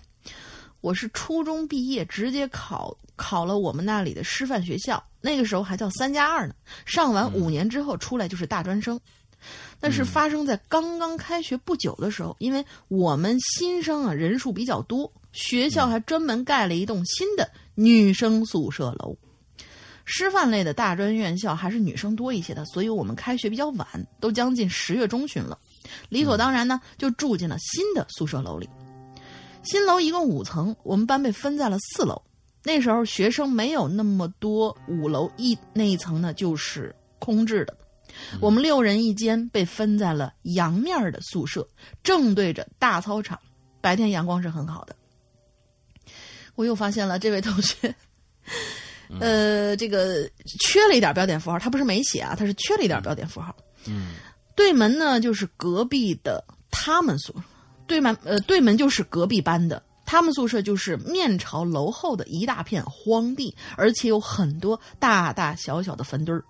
[0.81, 6.55] 我是初中毕业，直接考考了我们那里的师范学校，那个时候还叫三加二呢。
[6.87, 9.01] 上完五年之后出来就是大专生。
[9.81, 19.17] 那是发生在刚刚开学不久的时候，因为我们新生啊人数比较多，学校还专门盖了一栋新的女生宿舍楼。
[20.15, 23.87] 师范类的大专院校还是女生多一些的，所以我们开学比较晚，
[24.21, 25.59] 都将近十月中旬了，
[26.11, 28.69] 理所当然呢就住进了新的宿舍楼里。
[29.63, 32.21] 新楼一共五层，我们班被分在了四楼。
[32.63, 37.75] 那时候学生没有那么多，五楼一那一层呢就是空置的。
[38.39, 41.67] 我们六人一间，被分在了阳面的宿舍，
[42.03, 43.41] 正对着大操场，
[43.81, 44.95] 白天阳光是很好的。
[46.55, 47.95] 我又发现了这位同学，
[49.21, 50.29] 呃，这个
[50.61, 53.55] 缺了一点标点符号，他不是没写啊，他是缺了一点标点符号。
[53.87, 54.15] 嗯，
[54.55, 57.35] 对门呢就是隔壁的他们宿，
[57.87, 59.83] 对门呃对门就是隔壁班的。
[60.05, 66.45] 他们宿舍就是面朝楼后的一大片荒地，而且有很多大大小小的坟堆儿。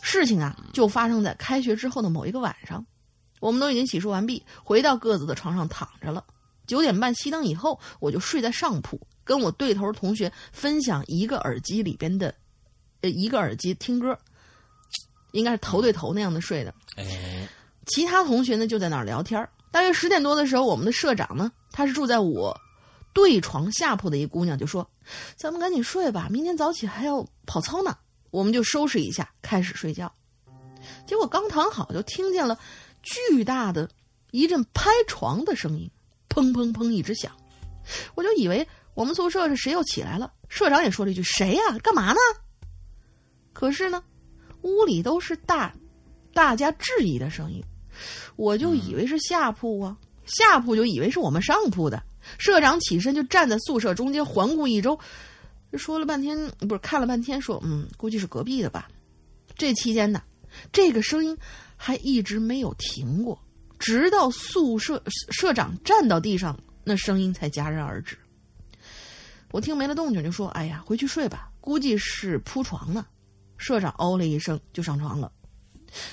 [0.00, 2.84] 事情啊，就发生在开学之后的某一个晚上，
[3.40, 6.24] 我们都已经洗漱完毕，回到各自的床上躺着了。
[6.66, 12.34] 九点半熄灯以后，我就睡在上铺，跟我对头同学分享一个耳机里边的，
[13.02, 14.18] 呃，一个耳机听歌，
[15.32, 16.74] 应该是头对头那样的睡的。
[16.96, 17.46] 哎，
[17.86, 22.58] 其他同学呢就在那儿聊天大约十点多的时候，我们的社长呢，他是住在我
[23.12, 24.88] 对床下铺的一姑娘就说
[25.36, 27.94] ：“咱们赶紧睡吧，明天早起还要跑操呢。”
[28.30, 30.10] 我们就收拾一下，开始睡觉。
[31.06, 32.58] 结果刚躺好，就听见了
[33.02, 33.90] 巨大的
[34.30, 35.90] 一阵拍床的声音，
[36.30, 37.30] 砰砰砰一直响。
[38.14, 40.32] 我就以为我们宿舍是谁又起来了。
[40.48, 41.78] 社长也说了一句：“谁呀？
[41.84, 42.18] 干嘛呢？”
[43.54, 44.02] 可是呢，
[44.62, 45.72] 屋里都是大
[46.34, 47.62] 大家质疑的声音，
[48.34, 52.02] 我就以为是下铺啊，下铺就以为是我们上铺的。
[52.38, 54.98] 社长起身就站在宿舍中间环顾一周。
[55.74, 58.88] 说了半天，不是看了半天，说嗯，估计是隔壁的吧。
[59.56, 60.20] 这期间呢，
[60.72, 61.38] 这个声音
[61.76, 63.40] 还一直没有停过，
[63.78, 68.18] 直到宿舍社长站到地上，那声音才戛然而止。
[69.50, 73.06] 我听没了动静，就说：“哎呀，回去睡吧，估计是铺床呢。”
[73.56, 75.32] 社长哦了一声，就上床了。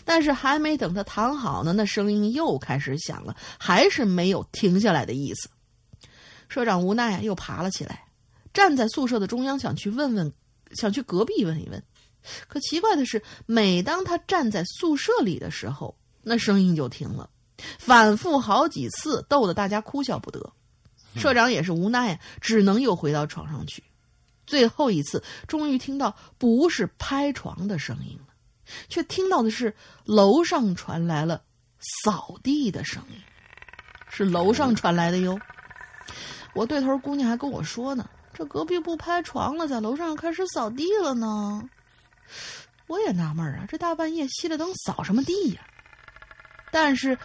[0.06, 5.50] 但是还没等他躺好呢，那声音又开始响了，还是没有停下来的意思。
[6.48, 8.06] 社长无奈啊，又爬了起来。
[8.54, 10.32] 站在宿舍的中央，想去问问，
[10.76, 11.84] 想去隔壁问一问。
[12.48, 17.30] 可奇怪的是，每当他站在宿舍里的时候，那声音就停了，
[17.78, 20.54] 反复好几次，逗得大家哭笑不得。
[21.16, 23.84] 社长也是无奈呀，只能又回到床上去。
[24.46, 28.34] 最后一次，终于听到不是拍床的声音了，
[28.90, 31.42] 却听到的是楼上传来了
[32.04, 33.20] 扫地的声音，
[34.10, 35.40] 是楼上传来的哟。
[36.54, 38.10] 我对头姑娘还跟我说呢。
[38.38, 41.70] 这隔壁不拍床了，在楼上开始扫地了呢。
[42.88, 45.62] 我也纳闷啊，这大半夜熄了灯扫什么地呀？
[46.70, 47.18] 但是，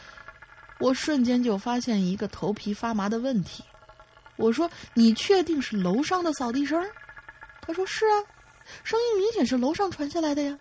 [0.78, 3.64] 我瞬间就发现一个头皮发麻的问题。
[4.40, 6.82] 我说：“你确定是楼上的扫地声？”
[7.60, 8.16] 他说：“是啊，
[8.82, 10.58] 声音明显是楼上传下来的呀。”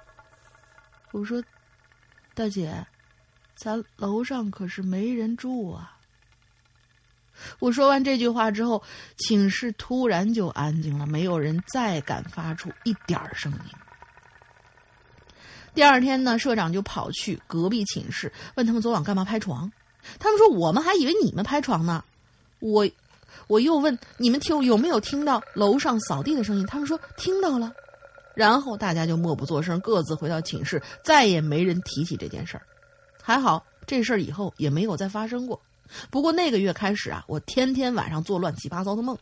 [1.11, 1.41] 我说
[2.35, 2.85] ：“大姐，
[3.55, 5.95] 咱楼上可是没人住啊。”
[7.59, 8.83] 我说完这句话之后，
[9.17, 13.59] 寝室突然就安静了，没有人再敢发出一点声音。
[15.73, 19.71] 第二天呢，社长就跑去隔壁寝室，问他们昨晚干嘛拍床。
[20.19, 22.03] 他们说我们还以为你们拍床呢。
[22.59, 22.85] 我
[23.49, 26.65] 我又问你们听有没有听到楼上扫地的声音？
[26.67, 27.73] 他们说听到了。
[28.35, 32.63] 然后大家就默不作声，各自回到寝室，再也没人提起这件事儿。
[33.23, 35.59] 还好这事儿以后也没有再发生过。
[36.11, 39.17] 不过那个月开始啊，我天天晚上做乱七八糟的梦，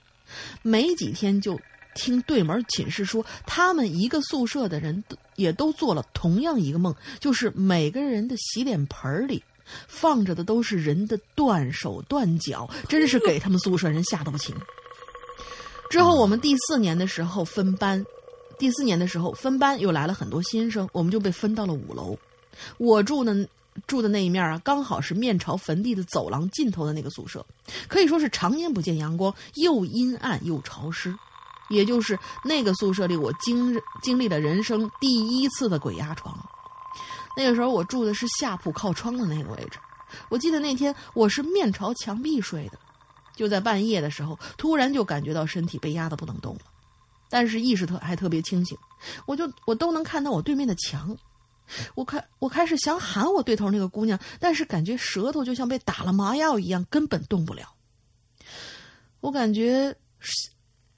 [0.61, 1.57] 没几天就
[1.95, 5.01] 听对门寝室说，他们一个宿舍的人
[5.37, 9.41] 也都做了同样一个梦，就是每个人的洗脸盆里
[9.87, 14.55] 放着的都是人的断手断脚，真是给他们宿舍人吓得不轻。
[15.89, 18.05] 之后我们第四年的时候分班，
[18.57, 22.17] 第四年的时候分班又来了很多新生，我们就被分到了五楼，
[22.77, 23.47] 我住的。
[23.85, 27.45] 住的那一面啊，刚好是面朝坟地的走廊尽头的那个宿舍，
[27.87, 31.15] 可以说是常年不见阳光，又阴暗又潮湿。
[31.69, 36.35] 也就是那个宿舍里，我经经历了人生第一次的鬼压床。
[37.37, 39.77] 那个时候我住的是下铺靠窗的那个位置，
[40.27, 42.79] 我记得那天我是面朝墙壁睡的，
[43.35, 46.61] 就在半夜的时候，突然就感觉到身体被压得不能动了，
[47.29, 48.75] 但是意识特还特别清醒，
[49.27, 51.15] 我就我都能看到我对面的墙。
[51.93, 57.71] 我开我开始想喊我对头那个姑娘，但是感觉舌头就像被打了麻药一样，根本动不了。
[59.19, 59.95] 我感觉，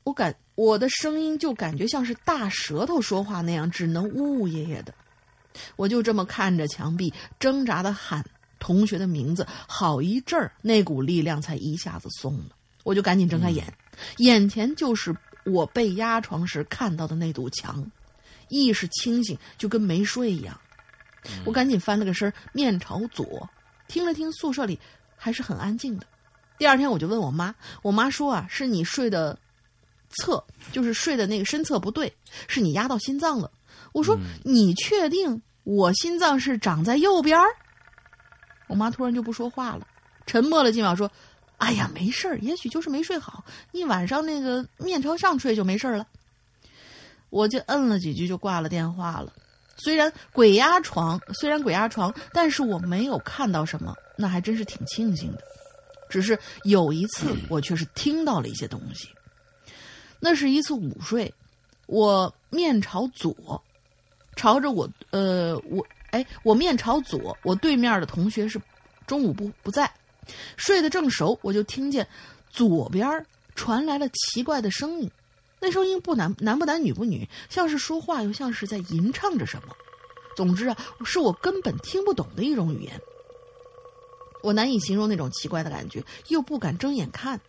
[0.06, 4.94] 我感我的声音就感觉像是大舌头说话那样，只能呜呜咽咽的。
[5.76, 8.26] 我就这么看着墙壁，挣扎的喊
[8.60, 12.56] 同学的名字，好一阵儿，那股力量才一下子松了。
[12.84, 13.72] 我就赶紧睁开眼，
[14.18, 17.86] 眼前就是我被压床时看到的那堵墙，
[18.48, 20.60] 意识清醒，就跟没睡一样。
[21.46, 23.48] 我赶紧翻了个身，面朝左，
[23.88, 24.80] 听了听宿舍里
[25.16, 26.08] 还是很安静的。
[26.58, 29.38] 第二天我就问我妈，我妈说啊，是你睡的
[30.10, 32.12] 侧，就是睡的那个身侧不对，
[32.48, 33.52] 是你压到心脏了。
[33.92, 37.48] 我说你确定我心脏是长在右边儿？
[38.68, 39.88] 我妈突然就不说话了，
[40.26, 41.12] 沉默了几秒，说
[41.58, 46.08] ：“哎呀，没事儿，也许就是没睡好，一晚上那个面朝上睡就没事儿了。”
[47.30, 49.34] 我就摁了几句就挂了电话了。
[49.78, 55.40] 虽然鬼压床，虽然鬼压床，但是我没有看到什么，那还真是挺庆幸的。
[56.10, 59.08] 只是有一次，我却是听到了一些东西。
[60.20, 61.32] 那是一次午睡，
[61.86, 63.64] 我面朝左，
[64.36, 68.60] 朝着我，呃，我，哎，我面朝左，我对面的同学是
[69.06, 69.92] 中午不不在，
[70.58, 72.08] 睡得正熟，我就听见
[72.50, 73.26] 左边
[73.56, 75.10] 传来了奇怪的声音。
[75.60, 79.76] 那声音不男男不男女不女，像是说话，又像是在吟唱着什么。
[80.36, 83.02] 总之啊，是我根本听不懂的一种语言。
[84.42, 87.42] 我难以形容那种奇怪的感觉，又不敢睁眼看，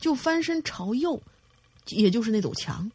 [0.00, 1.22] 就翻身朝右，
[1.90, 2.90] 也就是那堵墙。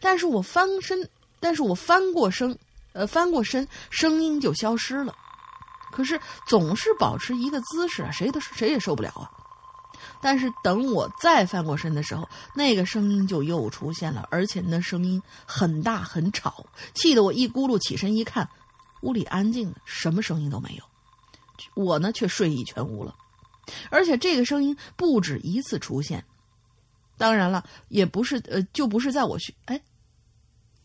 [0.00, 1.08] 但是我翻身，
[1.40, 2.56] 但是我翻过身，
[2.94, 5.14] 呃，翻过身，声音就消失了。
[5.92, 9.30] 可是总是保持一个姿势啊，谁都谁也受不了啊。
[10.20, 18.48] 但是等我再翻过身的时候，那个声音就又出现了，而且那声音很大很吵，气得我一咕噜起身一看，
[19.02, 20.84] 屋里安静的，什么声音都没有。
[21.74, 23.14] 我呢却睡意全无了，
[23.90, 26.24] 而且这个声音不止一次出现。
[27.16, 29.80] 当然了，也不是呃，就不是在我学哎，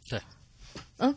[0.07, 0.22] 对，
[0.97, 1.16] 嗯，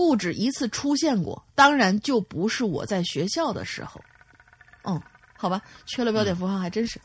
[0.00, 1.44] 不止一次出现过。
[1.54, 4.00] 当然，就不是我在学校的时候，
[4.84, 4.98] 嗯。
[5.36, 7.00] 好吧，缺了标点符号还真是。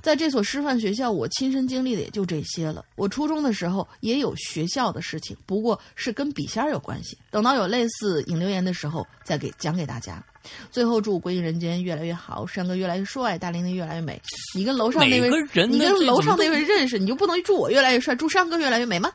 [0.00, 2.84] 在这所师范学校，我亲身经历的也就这些了。
[2.94, 7.18] 我初中的时候也有学校的事情，不过是跟笔仙有关系。
[7.28, 10.24] 等到有类似引流言的时候，再给讲给大家。
[10.70, 14.20] 最后祝归隐人间越来越好，山哥越来越帅，大玲玲越来越美。
[14.54, 15.28] 你跟楼上那位，
[15.66, 19.12] 你跟楼上那位认识，你就不能祝我越来越帅，祝山哥越来越美吗？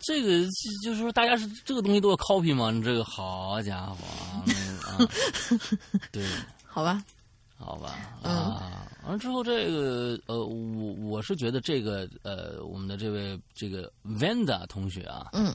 [0.00, 0.44] 这个
[0.82, 2.70] 就是说，大家是这个东西都要 copy 吗？
[2.70, 3.96] 你这个好家伙
[4.86, 5.08] 啊！
[6.10, 6.24] 对，
[6.66, 7.04] 好吧。
[7.60, 15.52] 好吧，啊，完了之后，这个呃，我我是觉得这个呃，我们的这位这个 Vanda 同学啊，嗯，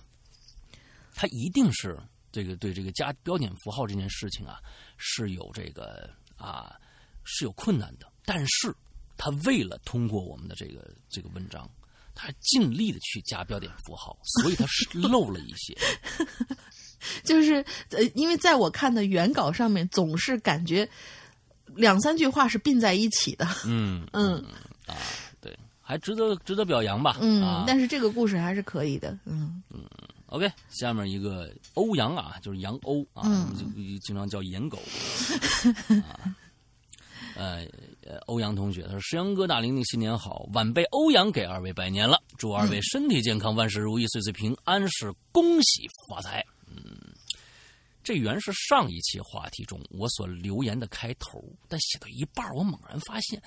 [1.15, 1.97] 他一定是
[2.29, 4.59] 这个对这个加标点符号这件事情啊
[4.97, 6.75] 是有这个啊
[7.23, 8.75] 是有困难的，但是
[9.15, 11.67] 他为了通过我们的这个这个文章，
[12.16, 15.78] 他尽力的去加标点符号，所以他是 漏了一些，
[17.24, 20.88] 就是呃，因为在我看的原稿上面，总是感觉。
[21.76, 24.36] 两三句话是并在一起的，嗯嗯
[24.86, 24.93] 啊，
[25.41, 27.18] 对，还值得值得表扬吧？
[27.20, 29.84] 嗯，但是这个故事还是可以的，嗯嗯。
[30.28, 33.66] OK，下面一个欧阳啊，就是杨欧啊，就
[34.01, 34.78] 经常叫颜狗。
[36.05, 36.36] 啊，
[37.36, 37.66] 呃，
[38.25, 46.97] 欧阳同学他说：“石阳哥大玲玲新年好，晚辈欧阳给二位拜年了，祝二位身体健康，万事如意，岁岁平安，是恭喜发财。”嗯。
[48.03, 53.41] 这原是上一期话题中我所留言的开头，但写到一半，我猛然发现，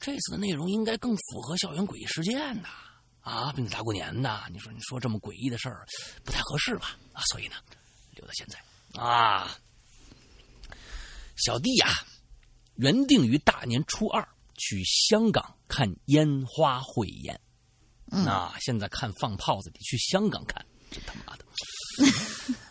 [0.00, 2.70] 这次的内容应该更符合校园诡异事件呐！
[3.20, 5.84] 啊，并且大过年的，你说你说这么诡异的事儿，
[6.24, 6.96] 不太合适吧？
[7.12, 7.56] 啊，所以呢，
[8.14, 8.58] 留到现在
[8.98, 9.54] 啊。
[11.36, 11.88] 小弟呀，
[12.80, 14.26] 原定于大年初二
[14.56, 17.38] 去香港看烟花汇演，
[18.06, 21.44] 那现在看放炮子得去香港看，这他妈的！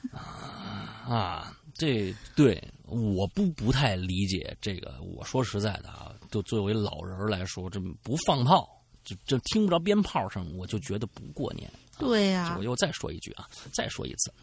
[1.14, 5.00] 啊，这对我不不太理解这个。
[5.02, 8.68] 我说实在的啊，就作为老人来说，这不放炮，
[9.04, 11.72] 就就听不着鞭炮声，我就觉得不过年。
[12.00, 14.34] 对呀，我又再说一句啊，再说一次。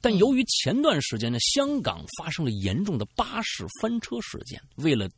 [0.00, 5.08] 但由于前段时间呢，香港发生了严重的巴士翻车事件，为了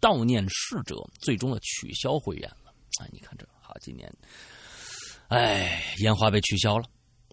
[0.00, 2.72] 悼念逝者，最终呢取消会员了。
[3.00, 4.12] 哎，你看这好，几年，
[5.28, 6.84] 哎，烟花被取消了，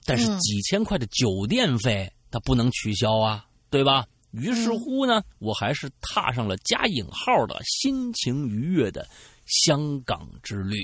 [0.05, 2.11] 但是几千块的酒店费。
[2.31, 4.05] 它不能取消啊，对吧？
[4.31, 9.07] 于是乎呢，我还是踏上了加引号的心情愉悦的
[9.45, 10.83] 香港之旅。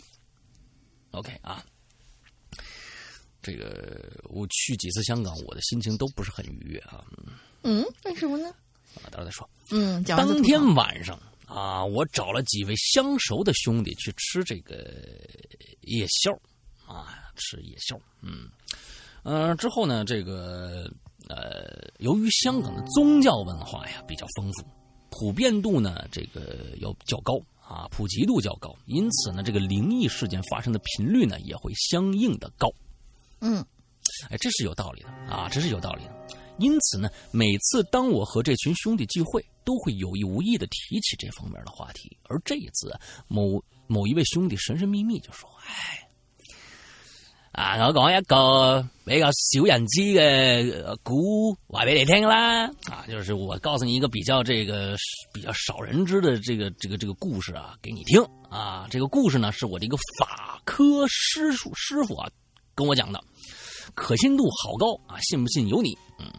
[1.10, 1.62] OK 啊，
[3.42, 7.04] 这个我去几次香港，我的心情都不是很愉悦啊。
[7.64, 8.50] 嗯，为什么呢？
[8.96, 9.50] 啊，待会儿再说。
[9.72, 14.76] 嗯，当天晚上啊，我找了几位相熟的兄弟去吃这个
[15.82, 16.32] 夜宵
[16.86, 18.00] 啊，吃夜宵。
[18.22, 18.50] 嗯，
[19.24, 20.92] 呃，之后呢，这个。
[21.30, 24.66] 呃，由于香港的宗教文化呀比较丰富，
[25.12, 32.68] 普遍度呢这个要较高啊，普及度较高，因此呢，这个灵异事件发生的频率呢也会相应的高。
[33.42, 33.66] 嗯，
[34.30, 36.28] 哎，这是有道理的啊，这是有道理的。
[36.58, 42.16] 因此呢，每次当我和这群兄弟聚会，都会有意无意的提起这方面的话题。
[42.30, 46.08] 而这一次，某某一位兄弟神神秘秘就说：“哎。”
[47.52, 47.76] 啊！
[47.86, 52.68] 我讲一个比较少人知的古话俾你听啦。
[52.89, 54.96] 啊，就是我告诉你一个比较这个
[55.34, 58.88] 比较少人知的这个这个这个故事啊，给你听啊。
[58.89, 62.30] 这个故事呢，是我的一个法科师叔师傅啊
[62.82, 63.24] 跟我讲的，
[63.94, 65.98] 可信度好高啊，信不信由你。
[66.20, 66.32] 嗯，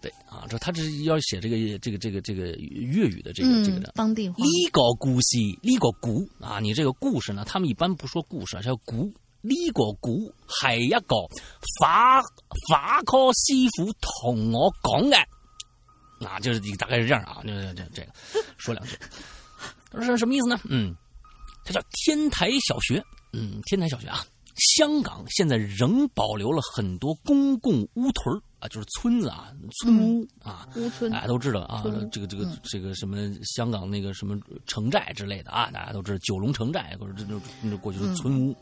[0.00, 4.36] 对啊，这他这要写这个这个这个这个粤语的这个、嗯、這個的当地话。
[4.38, 9.12] 呢个故事呢個古啊，你这个故事呢，他们一般不说故事，叫古。
[9.46, 11.28] 呢个古系一个
[11.78, 12.22] 法
[12.70, 18.12] 法科师傅同我讲嘅，啊，就是大概是这样啊，就這這個
[18.56, 18.96] 說兩句，
[19.90, 20.58] 他说什么意思呢？
[20.64, 20.96] 嗯，
[21.62, 23.04] 他叫天台小学，
[23.34, 24.24] 嗯，天台小学啊，
[24.56, 38.56] 香港现在仍保留了很多公共屋屯啊，就是村子啊，村屋啊，屋村，大家都知道啊，这个这个这个什么香港那个什么城寨之类的啊，大家都知道九龙城寨或者这这这过去的村屋。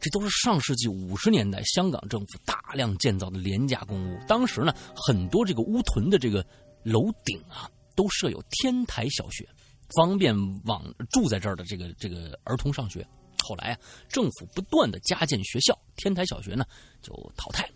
[0.00, 4.18] 这都是上世纪五十年代香港政府大量建造的廉价公屋。
[4.26, 6.44] 当时呢，很多这个屋屯的这个
[6.82, 9.46] 楼顶啊，都设有天台小学，
[9.94, 13.06] 方便往住在这儿的这个这个儿童上學。
[13.40, 13.78] 後來啊，
[14.08, 16.64] 政府不断的加建学校，天台小学呢
[17.02, 17.72] 就淘汰了。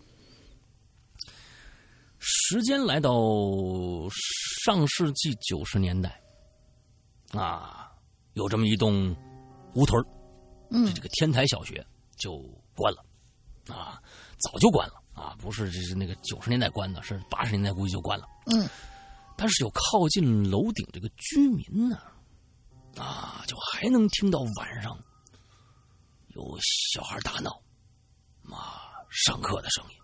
[2.18, 3.10] 时间来到
[4.64, 6.20] 上世纪九十年代，
[7.32, 7.92] 啊，
[8.34, 9.14] 有这么一栋
[9.74, 10.04] 屋屯，
[10.70, 11.84] 嗯，这个天台小学。
[12.16, 12.38] 就
[12.76, 13.04] 关了，
[13.74, 14.00] 啊，
[14.38, 15.36] 早就关了啊！
[15.40, 18.24] 不是，这是那个九十年代关的，是八十年代估计就关了。
[18.46, 18.68] 嗯，
[19.36, 21.98] 但是有靠近楼顶这个居民呢，
[22.96, 24.96] 啊，就还能听到晚上
[26.35, 26.59] 有
[26.93, 27.51] 小孩打闹，
[28.51, 29.97] 啊，上课的声音，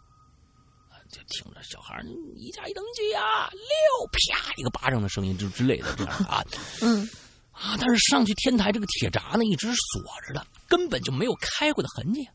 [1.11, 2.01] 就听着小孩
[2.37, 3.49] 一加一等于几啊？
[3.51, 3.61] 六，
[4.13, 6.45] 啪一个巴掌的声音之之类的啊。
[6.83, 7.07] 嗯。
[7.53, 7.77] 啊！
[7.79, 12.27] 但是上去天台这个铁闸呢，一直锁着的，根本就没有开过的痕迹。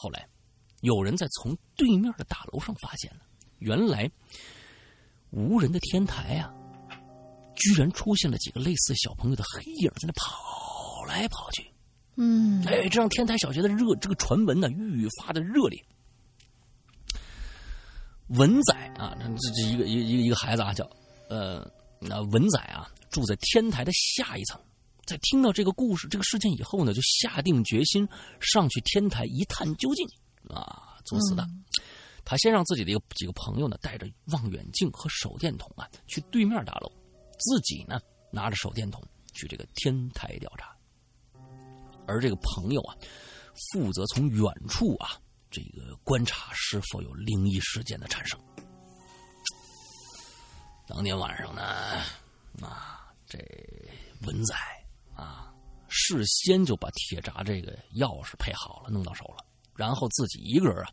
[0.00, 0.26] 后来，
[0.80, 3.20] 有人在从对面的大楼上发现了，
[3.58, 4.10] 原来
[5.30, 6.52] 无人的天台啊，
[7.54, 11.72] 居然出现了几个类似小朋友的黑影在那跑来跑去。
[12.16, 15.84] 嗯，哎，这让天台小学的热这个传闻呢愈发的热烈。
[18.28, 20.88] 文仔啊，这这一个一個一个一个孩子啊，叫
[21.28, 22.90] 呃，那文仔啊。
[23.10, 24.60] 住在天台的下一层，
[25.06, 28.08] 在听到这个故事、这个事件以后呢，就下定决心
[28.40, 30.04] 上去天台一探究竟。
[30.52, 31.44] 啊，作死的！
[31.44, 31.64] 嗯、
[32.24, 36.90] 他先让自己的一个几个朋友呢，带着望远镜和手电筒啊，去对面大楼，
[37.38, 38.00] 自己呢
[38.32, 39.00] 拿着手电筒
[39.32, 40.74] 去这个天台调查。
[42.06, 42.96] 而这个朋友啊，
[43.72, 48.38] 负责从远处啊，这个观察是否有灵异事件的产生。
[50.86, 51.62] 当天晚上呢，
[52.60, 53.00] 啊。
[53.26, 53.38] 这
[54.26, 54.54] 文仔
[55.16, 55.52] 啊，
[55.88, 59.44] 事先就把铁闸这个钥匙配好了，弄到手了，
[59.74, 60.90] 然后自己一个人啊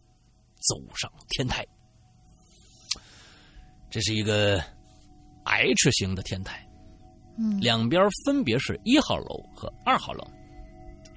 [0.67, 1.63] 走上天台。
[3.91, 4.63] 这是一个
[5.43, 6.67] H 型的天台，
[7.37, 10.25] 嗯，两边分别是一号楼和二號樓，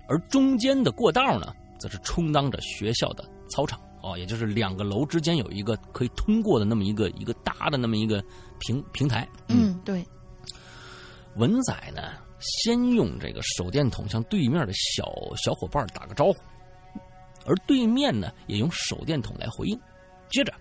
[0.07, 8.22] 而中间的过道呢，则是充当着学校的操场哦，也就是两个楼之间有一个可以通过的那么一个一个大的那么一个
[8.59, 9.26] 平平台。
[9.48, 10.05] 嗯，嗯對。
[11.36, 16.38] 文仔呢，先用这个手电筒向对面的小小伙伴打个招呼，
[17.46, 19.76] 而对面呢，也用手电筒来回应。
[20.30, 20.52] 接着，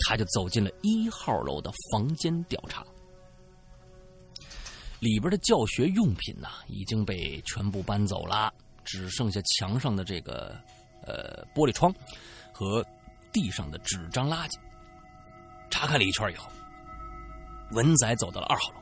[0.00, 2.84] 他就走进了一号楼的房间调查。
[5.02, 10.56] 里边的教学用品呢，已经被全部搬走了，只剩下墙上的这个
[11.04, 11.92] 呃玻璃窗
[12.52, 12.86] 和
[13.32, 14.54] 地上的纸张垃圾。
[15.70, 16.48] 查看了一圈以后，
[17.72, 18.80] 文仔走到了二号楼，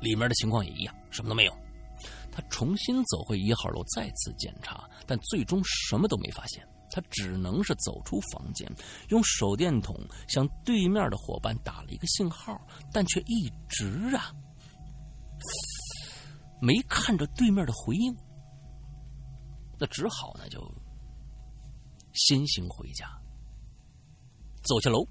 [0.00, 1.56] 里面的情况也一样，什么都没有。
[2.32, 6.66] 他重新走回一号楼，再次检查，但最终什么都没发现。
[6.90, 8.68] 他只能是走出房间，
[9.10, 9.96] 用手电筒
[10.26, 12.60] 向对面的伙伴打了一个信号，
[12.92, 14.34] 但却一直啊
[16.62, 18.16] 沒看着对面的回应。
[19.78, 20.62] 那只好呢就
[22.14, 23.06] 先行回家。
[24.62, 25.06] 走下楼，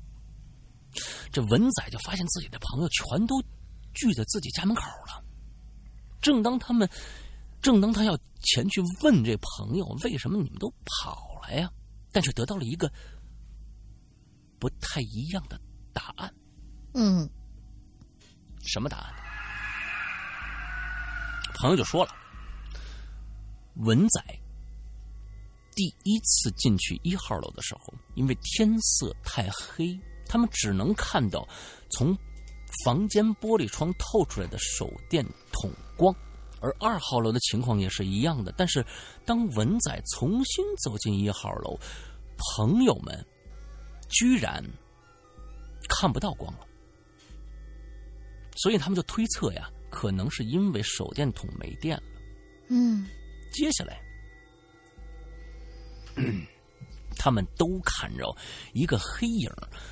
[1.31, 3.39] 这文仔就发现自己的朋友全都。
[3.93, 5.21] 聚在自己家门口了。
[6.21, 6.89] 正当他们，
[7.61, 11.69] 正当他要前去问这朋友为什么你们都跑了呀，
[12.09, 12.89] 但却得到了一个
[14.57, 15.59] 不太一样的
[15.91, 16.33] 答案。
[16.93, 17.29] 嗯，
[18.61, 19.13] 什么答案？
[21.61, 22.11] 朋友就说了，
[23.75, 24.19] 文仔
[25.75, 29.95] 第一次进去一号楼的时候，因为天色太黑，
[30.25, 31.47] 他们只能看到
[31.91, 32.17] 从
[32.83, 36.13] 房间玻璃窗透出来的手电筒光。
[36.61, 38.83] 而二号楼的情况也是一样的，但是
[39.23, 41.79] 当文仔重新走进一号楼，
[42.55, 43.23] 朋友们
[44.09, 44.63] 居然
[45.87, 46.65] 看不到光了，
[48.57, 52.03] 所以他们就推测呀，可能是因为手电筒没电了。
[52.69, 53.05] 嗯，
[53.51, 54.01] 接下来，
[57.23, 58.25] 他们都看着
[58.73, 59.47] 一个黑影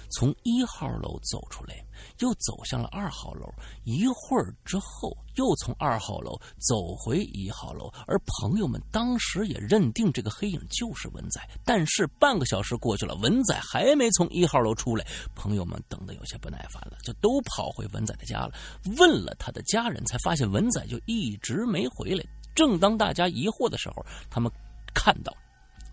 [0.09, 1.75] 从一号楼走出来，
[2.17, 3.47] 又走向了二号楼。
[3.83, 7.93] 一会儿之后，又从二号楼走回一号楼。
[8.07, 11.39] 而朋友们当时也认定这个黑影就是文仔。
[11.63, 15.05] 但是半个小时过去了，文仔还没从一号楼出来，
[15.35, 18.53] 朋友们等得有些不耐烦了，就都跑回文仔的家了。
[18.97, 22.25] 问了他的家人，才发现文仔就一直没回来。
[22.55, 24.51] 正当大家疑惑的时候，他们
[24.95, 25.31] 看到。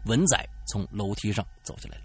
[0.07, 2.05] 文仔从楼梯上走下来了。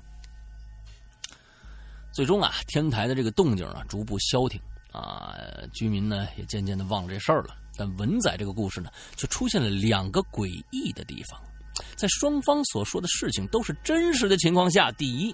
[2.11, 4.59] 最终啊，天台的这个动静啊逐步消停
[4.91, 5.33] 啊，
[5.73, 7.55] 居民呢也渐渐的忘了这事儿了。
[7.77, 11.41] 但文仔这个故事呢，却出现了两个诡异的地方。
[11.95, 15.33] 在双方所说的事情都是真实的情况下，第一，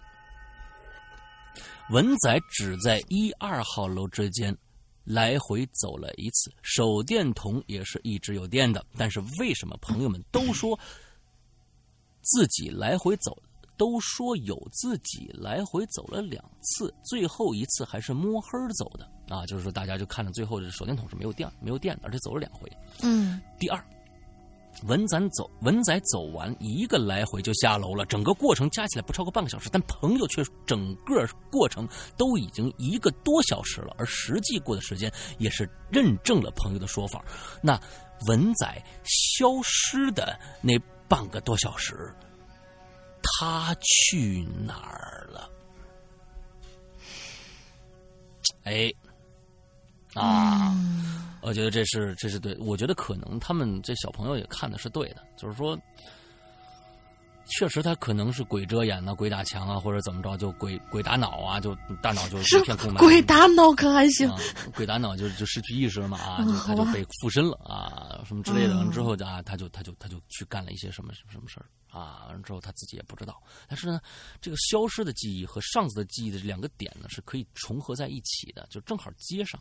[1.90, 4.56] 文仔只在一二号楼之间
[5.04, 8.86] 来回走了一次，手电筒也是一直有电的。
[8.96, 10.80] 但是为什么朋友们都说？
[12.28, 13.38] 自己来回走，
[13.78, 19.46] 都说有自己来回走了两次，最后一次还是摸黑走的啊！
[19.46, 22.70] 就是说，大家就看着最后的手电筒是没有电、没有电的，而且走了两回。
[23.02, 23.40] 嗯。
[23.58, 23.82] 第二，
[24.84, 37.24] 文仔走文仔走完一个来回就下楼了，整个过程加起来不超过半个小时，但朋友却整个过程都已经一个多小时了，而实际过的时间也是认证了朋友的说法。
[37.64, 37.80] 那
[38.28, 40.78] 文仔消失的那。
[41.08, 42.14] 半个多小时，
[43.22, 45.50] 他去哪儿了？
[48.64, 48.92] 哎，
[50.14, 50.76] 啊，
[51.42, 55.78] 我觉得这是这是对，我觉得可能他们这小朋友也看的是对的，就是说。
[57.50, 63.00] 确实，他可能是鬼遮眼呢，鬼打墙啊，或者怎么着，就鬼鬼打脑啊，就大脑就一片空白。
[63.00, 64.30] 鬼打脑可还行？
[64.76, 68.76] 鬼打脑就就失去意识了嘛啊，就他就被附身了啊，什么之类的。
[68.78, 72.26] 完之后啊，他就他就他就去干了一些什么什么什么事儿啊。
[72.28, 73.42] 完了之后他自己也不知道。
[73.68, 74.02] 但是呢，
[74.42, 79.60] 这个消失的记忆和上次的记忆的这两个点呢，是可以重合在一起的，就正好接上。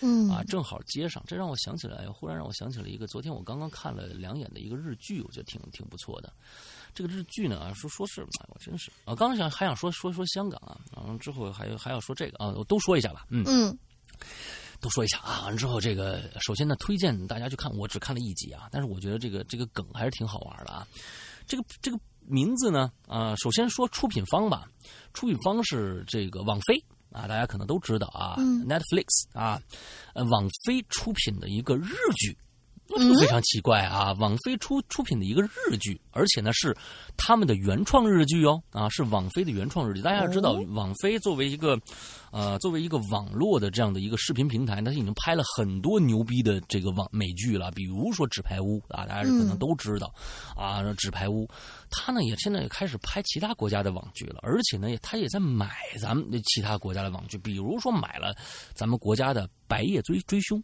[0.00, 1.22] 嗯啊，正好接上。
[1.26, 6.32] 这让我想起来，忽然让我想起了一个昨天我刚刚看了两眼的一个日剧，我觉得挺挺不错的。
[6.94, 13.78] 这个日剧呢，说说是，哎，我真是啊，刚刚想还想说说说香港啊，然后之后还还要说这个啊，我都说一下吧，嗯嗯，
[14.80, 15.42] 都说一下啊。
[15.44, 20.86] 完了之后，这个首先呢，推荐大家去看，我只看了一集啊，但是我觉得这个这个梗还是挺好玩的啊。
[21.46, 24.68] 这个这个名字呢，啊，首先说出品方吧，
[25.14, 26.82] 出品方是这个网飞
[27.16, 29.58] 啊，大家可能都知道啊，Netflix 啊，
[30.12, 32.36] 呃，网飞出品的一个日剧。
[33.18, 34.12] 非常奇怪啊！
[34.18, 36.74] 网飞出出品的一个日剧，而且呢是
[37.16, 40.00] 他们的原创日剧哦啊，是网飞的原创日剧。
[40.00, 41.78] 大家要知道，网飞作为一个
[42.30, 50.14] 呃作为一个网络的这样的一个视频平台，它已经拍了很多牛逼的这个网美剧了，比如说《纸牌屋》啊，大家可能都知道
[50.54, 51.44] 啊，《纸牌屋》
[51.90, 55.70] 它呢也现在也开始拍其他国家的网剧了，而且呢也它也在买
[56.00, 58.32] 咱们其他国家的网剧，比如说买了
[58.74, 60.56] 咱们国家的《白夜追追凶》。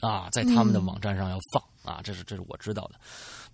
[0.00, 3.00] 啊，在他们的网站上要放啊，这是这是我知道的。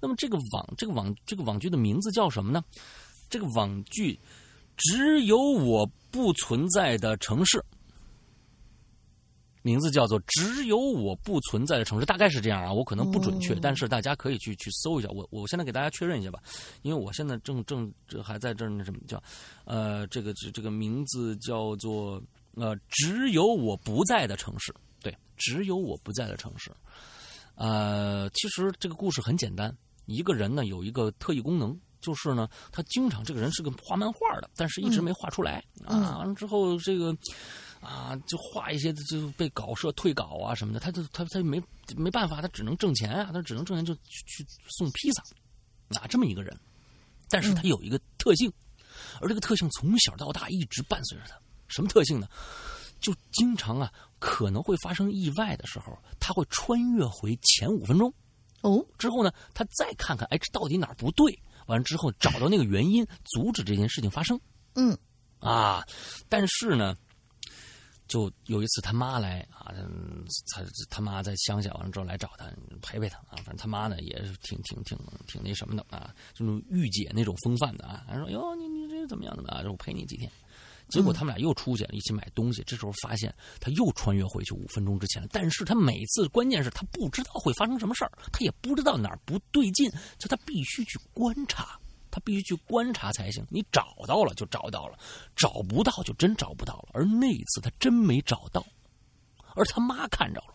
[0.01, 2.63] 那么这个网这个网这个网剧的名字叫什么呢？
[3.31, 4.19] 这个网剧
[4.77, 7.65] 只有我不存在的城市，
[9.63, 15.09] 名字叫做《只有我不存在的城市》，大概是这样啊，我可能不准确，但是大家可以去去搜一下。
[15.09, 16.39] 我我现在给大家确认一下吧，
[16.83, 19.21] 因为我现在正正这还在这儿那什么叫
[19.65, 22.23] 呃这个这这个名字叫做
[22.55, 24.75] 呃只有我不在的城市。
[25.05, 26.73] 对，只有我不在的城市。
[27.55, 29.73] 呃，其实这个故事很简单，
[30.07, 36.17] 一个人呢有一个特异功能，就是呢他经常这个人是个画漫画的，但是一直没画出来啊。
[36.19, 37.17] 完了之后，这个
[37.81, 41.63] 啊就画一些就被稿社退稿啊什么的，他就他他没
[41.95, 44.45] 没办法，他只能挣钱啊，他只能挣钱就去
[44.79, 45.23] 送披萨
[46.01, 46.59] 啊这么一个人。
[47.29, 48.53] 但是他有一个特性，
[49.21, 51.39] 而这个特性从小到大一直伴随着他。
[51.69, 52.29] 什么特性呢？
[53.05, 58.11] 就经常啊，可能会发生意外的时候，他会穿越回前五分钟，
[58.63, 61.39] 哦，之后呢，他再看看，哎，这到底哪儿不对？
[61.67, 64.41] 完了之后找到那个原因，阻止这件事情发生。
[64.75, 64.97] 嗯，
[65.39, 65.85] 啊。
[66.31, 66.97] 但是呢，
[68.09, 69.71] 就有一次他妈来啊，
[70.51, 72.51] 他他妈在乡下完了之后来找他
[72.81, 73.37] 陪陪他啊。
[73.37, 78.05] 反正他妈呢也是挺挺挺挺那什么的啊，就是御姐那种风范的啊。
[78.09, 79.63] 他说：“哟，你你这怎么样的啊？
[79.67, 80.31] 我陪你几天。”
[80.95, 82.63] 结果他们俩又出去了，一起买东西。
[82.67, 85.29] 这时候发现他又穿越回去五分钟之前了。
[85.33, 91.79] 但是他每次关键是他不知道会发生什么事儿，他也不知道哪儿不对劲，就他必须去观察，
[92.11, 93.45] 他必须去观察才行。
[93.51, 94.99] 你找到了就找到了，
[95.35, 96.89] 找不到就真找不到了。
[96.95, 98.65] 而那一次他真没找到，
[99.55, 100.53] 而他妈看着了。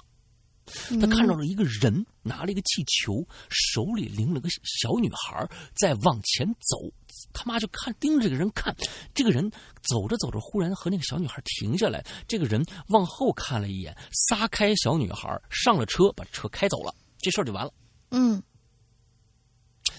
[0.99, 6.91] 他看到了一个人拿了一个气球，手里拎了个小女孩在往前走。
[7.34, 8.76] 他妈就看盯着这个人看，
[9.13, 9.51] 这个人
[9.82, 12.03] 走着走着，忽然和那个小女孩停下来。
[12.28, 13.95] 这个人往后看了一眼，
[14.30, 16.95] 撒开小女孩，上了车，把车开走了。
[17.20, 17.74] 这事儿就完了。
[18.11, 18.41] 嗯。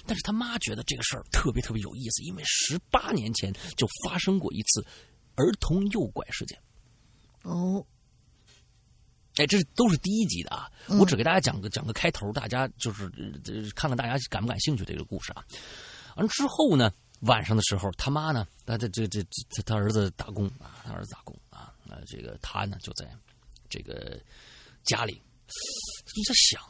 [0.07, 4.85] 但是他妈觉得这个事儿特别特别有意思，因为十八年前就发生过一次
[5.37, 6.59] 儿童诱拐事件。
[7.43, 7.85] 哦。
[9.37, 10.71] 哎，这都是第一集的啊！
[10.99, 13.09] 我只给大家讲个讲个开头，大家就是
[13.75, 15.45] 看看大家感不感兴趣这个故事啊。
[16.17, 23.09] 完之后呢，晚上的时候，他妈呢，他这这这他他儿子打工啊，他儿子打工啊，那这个他呢就在
[23.69, 24.21] 这个
[24.83, 26.61] 家里就在想，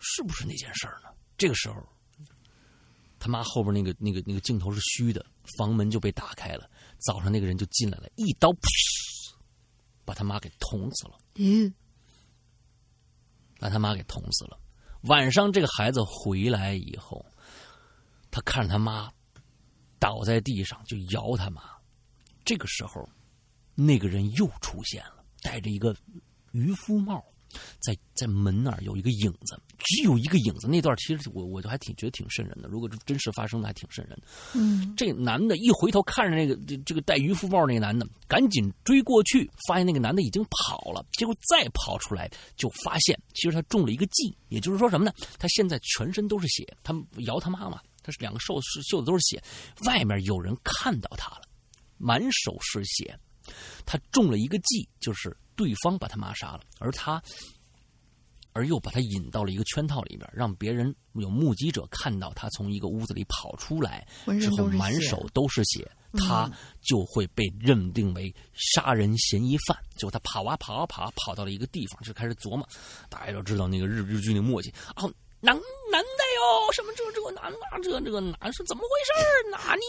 [0.00, 1.10] 是不是那件事儿呢？
[1.36, 1.76] 这个时候，
[3.20, 5.24] 他妈后边那个那个那个镜头是虚的，
[5.58, 8.50] 房门就被打开了，早上那个人就进来了，一刀。
[10.04, 11.18] 把他妈给捅死了。
[11.36, 11.72] 嗯，
[13.58, 14.58] 把他妈给捅死了。
[15.02, 17.24] 晚上这个孩子回来以后，
[18.30, 19.12] 他看着他妈
[19.98, 21.62] 倒在地上，就摇他妈。
[22.44, 23.08] 这个时候，
[23.74, 25.96] 那个人又出现了，戴着一个
[26.52, 27.24] 渔夫帽。
[27.80, 30.66] 在在门那儿有一个影子，只有一个影子。
[30.68, 32.68] 那段其实我我就还挺觉得挺瘆人的。
[32.68, 34.26] 如果真实发生的，还挺瘆人的。
[34.54, 41.04] 嗯，这男的一回头看着那个这这个戴渔夫帽那个男的，赶紧追过去，发现那个男的已经跑了。
[41.12, 45.12] 结果再跑出来，就发现其实他中了一个计，也就是说什么呢？
[45.38, 46.94] 他现在全身都是血，他
[47.26, 49.42] 摇他妈妈，他是两个袖袖子都是血，
[49.86, 51.42] 外面有人看到他了，
[51.98, 53.18] 满手是血。
[53.84, 57.22] 他中了一个计，就是对方把他妈杀了，而他，
[58.52, 64.06] 而又把他引到了一个圈套里边，让别人有目击者看到他从一个屋子里跑出来
[64.40, 66.50] 之后，满手都是血，他
[66.80, 69.76] 就会被认定为杀人嫌疑犯。
[69.96, 72.68] 结果他跑啊跑啊跑，跑到了一个地方，就开始琢磨。
[73.08, 75.12] 大家都知道那个日日剧那墨迹哦。
[75.40, 75.54] 男
[75.92, 79.82] 男的哟，什么这这个男啊，这这个男是怎么回事哪里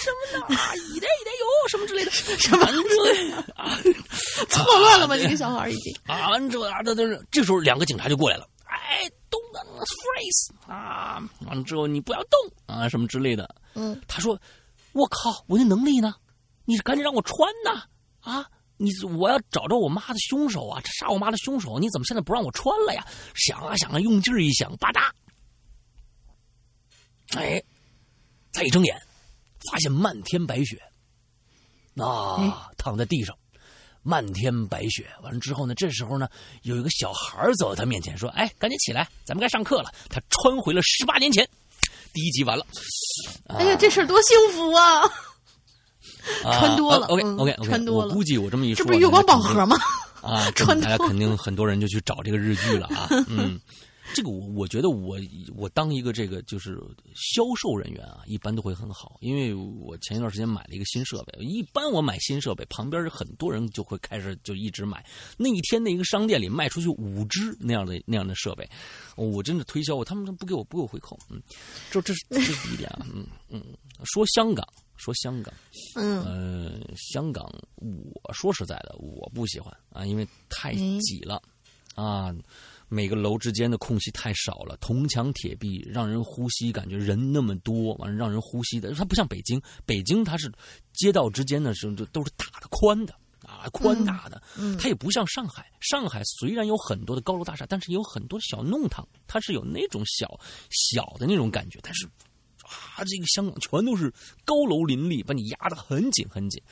[0.00, 0.74] 什么的啊？
[0.74, 3.76] 一代一代哟，什么之类的， 什么这啊？
[4.48, 5.16] 错乱了吧？
[5.16, 8.48] 这个小孩已经啊，完之后啊，这都是这时候两个警察就过来了。
[8.66, 11.22] 哎，Don't freeze 啊！
[11.46, 13.48] 完了之后你不要动啊，什么之类的。
[13.74, 14.38] 嗯，他说
[14.92, 16.14] ：“我靠，我的能力呢？
[16.64, 17.82] 你赶紧让我穿呐！
[18.20, 18.46] 啊！”
[18.80, 20.80] 你我要找着我妈的凶手啊！
[20.84, 23.04] 这杀我妈的凶手，你怎么现在不让我穿了呀？
[23.34, 25.10] 想啊想啊，用劲儿一想，吧嗒，
[27.36, 27.62] 哎，
[28.52, 29.00] 再一睁眼，
[29.70, 30.80] 发现漫天白雪，
[31.96, 33.36] 啊，躺在地上，
[34.02, 35.06] 漫天白雪。
[35.22, 36.28] 完了之后呢，这时候呢，
[36.62, 41.48] 有一个小孩走到他面前说：“哎，赶紧起来，咱们该上课了。”他穿回了十八年前。
[42.12, 42.66] 第一集完了。
[43.48, 45.02] 哎呀，这事儿多幸福啊！
[46.42, 48.08] 穿多了，OK OK OK，穿多了。
[48.08, 49.76] 我估计我这么一说，这不是月光宝盒吗？
[50.22, 53.08] 啊， 穿大家肯定很多人就去找这个日剧了啊。
[53.28, 53.60] 嗯，
[54.14, 55.18] 这个我我觉得我
[55.56, 56.78] 我当一个这个就是
[57.14, 61.44] 销售人员啊，一般都会很好，因为我前一段时间买了一个新设备。
[61.44, 65.04] 一般我买新设备，旁边很多人就会开始就一直买。
[65.36, 68.68] 那一天那一个商店里卖出去五只那样的那样的设备，
[69.16, 71.18] 我真的推销我，他们不给我不给我回扣。
[71.30, 71.40] 嗯，
[71.90, 73.06] 这这是这是第一点啊。
[73.14, 73.62] 嗯嗯，
[74.04, 74.66] 说香港。
[75.00, 75.54] 说香港，
[75.94, 81.40] 嗯，呃，香港，我说实在的，我不喜欢啊，因为太挤了，
[81.94, 82.34] 啊，
[82.88, 90.50] 每个楼之间的空隙太少了，铜墙铁壁，让人呼吸感觉人那么多，完了让人呼吸的，它不像北京，北京它是
[90.92, 93.14] 街道之间的时候就都是大的宽的
[93.46, 94.42] 啊，宽大的，
[94.78, 100.38] 它也不像上海，上海虽然有很多的高楼大厦，但是有很多小弄堂，它是有那种小
[100.70, 102.08] 小的那种感觉，但是。
[102.68, 104.12] 啊，这个香港全都是
[104.44, 106.62] 高楼林立，把你压得很紧很紧。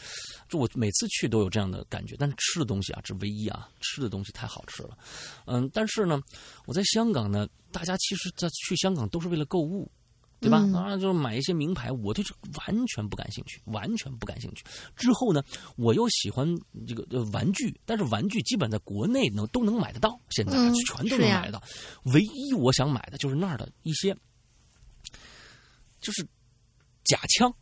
[0.48, 4.96] 就我每次去都有这样的感觉，但是吃的东西啊，这唯一啊，吃的东西太好吃了。
[5.46, 6.20] 嗯，但是呢，
[6.66, 9.90] 我在香港呢，大家其实在去香港都是为了购物，
[10.38, 10.58] 对吧？
[10.74, 14.64] 啊，就是买一些名牌，我对这完全不感兴趣，完全不感兴趣。
[14.94, 15.42] 之后呢，
[15.76, 16.46] 我又喜欢
[16.86, 20.52] 这个玩具，但是玩具基本在国内能都能买得到，现在
[20.86, 21.62] 全都能买得到。
[22.04, 24.16] 唯一我想买的就是那儿的一些。
[26.06, 26.24] 就是
[27.04, 27.52] 假枪、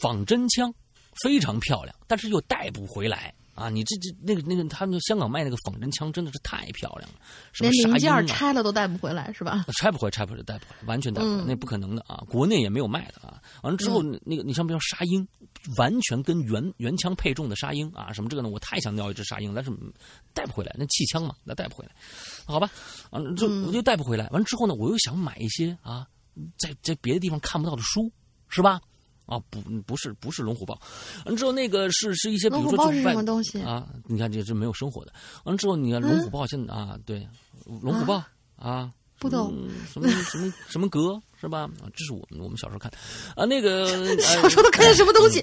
[0.00, 0.74] 仿真枪，
[1.22, 3.70] 非常漂亮，但是又带不回来啊！
[3.70, 7.16] 你这这那个那个，他们香港卖那个仿真枪真的是太漂亮了，
[7.52, 9.64] 什么连零件拆了都带不回来是吧？
[9.78, 12.16] 拆不回，拆不回，带不回来，完全带不回来，嗯那不可能的啊！
[12.28, 13.40] 国内也没有卖的啊。
[13.62, 15.26] 完了之后，那个你像比如沙鹰，
[15.78, 18.48] 完全跟原原枪配重的沙鹰啊，什么这个呢？
[18.48, 19.92] 我太想要一只沙鹰，但是嗯
[20.32, 21.92] 带不回来，那气枪嘛，那带不回来。
[22.44, 22.68] 好吧，
[23.10, 24.28] 完了之后我就带不回来。
[24.30, 26.06] 完了之后呢，我又想买一些啊，
[26.58, 28.10] 在在别的地方看不到的书，
[28.48, 28.80] 是吧？
[29.26, 30.78] 啊，不，不是不是龙虎豹，
[31.24, 33.58] 完了之后那个是是一些，比如说就是外么东西？
[33.62, 35.12] 啊，你看这这没有生活的。
[35.44, 37.26] 完了之后，你看龙虎豹现在、啊，对，
[37.80, 38.22] 龙虎豹
[38.56, 41.60] 啊，不懂嗯什么什么什么格是吧？
[41.60, 42.92] 啊，这是我们我们小时候看
[43.34, 45.42] 啊，那个 小时候都看的什么东西？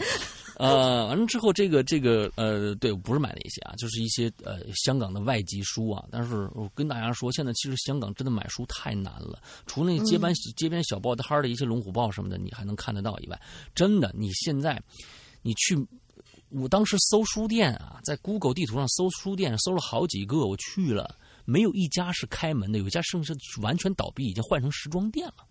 [0.62, 6.06] 呃，完了之后，这个这个呃，对，不是买那些啊，就是一些呃香港的外籍书啊。
[6.12, 13.42] 但是我跟大家说，现在其实香港真的买书太难了，除了那街边、街边小报摊的一些龙虎报什么的，你还能看得到以外，
[13.74, 14.82] 真的，你现在
[15.42, 15.76] 你去。
[16.54, 25.46] 我当时搜书店啊，在 Google 地图上搜书店，搜了好几个，我去了，没有一家是开门的，有一家甚至完全倒闭，已经换成时装店了。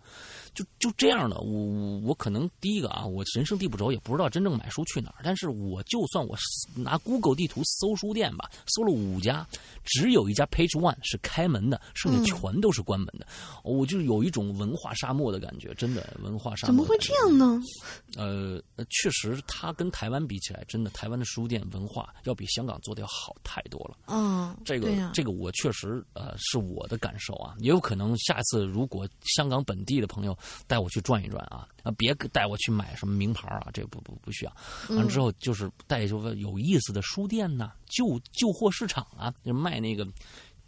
[0.53, 5.21] 就就这样的，我我我可能第一个啊，我人生地不熟，也不知道真正买书去哪儿。
[5.23, 6.35] 但是我就算我
[6.75, 9.47] 拿 Google 地图搜书店吧，搜了五家，
[9.83, 13.25] 只有一家 Page One 是开门的，剩下全都是关门的。
[13.63, 16.67] 我就有一种文化沙漠的感觉，真的文化沙漠。
[16.67, 17.61] 怎么会这样呢？
[18.17, 23.97] 呃，确实，它跟台湾比起来，真的台湾的书店文化要比香港做的要好太多了。
[24.07, 30.37] 嗯，这个、这个我确实呃是我的感受啊，也有可能下次如果香港本地的朋友
[30.67, 34.55] 带我去转一转啊，啊别带我去买什么名牌啊，这不不不需要。
[34.89, 40.07] 完了之后就是带就有意思的书店呐、旧旧货市场啊，就卖那个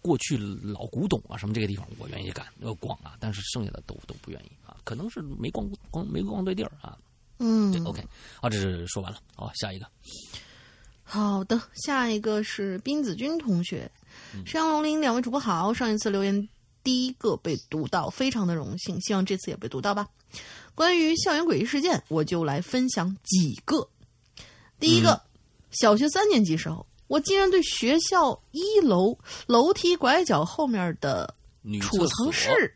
[0.01, 6.97] 过去老古董啊什么这个地方我愿意干要逛啊，但是剩下的都都不愿意啊，可能是没逛逛没逛对地儿啊。
[7.39, 8.01] 嗯对，OK，
[8.39, 9.85] 好，这是说完了，好，下一个。
[11.03, 13.91] 好的，下一个是冰子君同学，
[14.33, 16.47] 嗯山羊龙鳞两位主播好，上一次留言
[16.83, 20.07] 第一个被读到，非常的荣幸，希望这次也被读到吧。
[20.75, 23.87] 关于校园诡异事件，我就来分享几个。
[24.79, 25.21] 第一个，
[25.71, 31.33] 小学三年级时候，我竟然对学校一楼楼梯拐角后面的
[31.79, 32.73] 储藏室，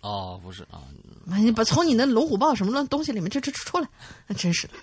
[0.00, 0.82] 哦，不是啊，
[1.30, 3.88] 哎，你把从你那龙虎豹什么乱东西里面这这出来，
[4.26, 4.74] 那 真是的。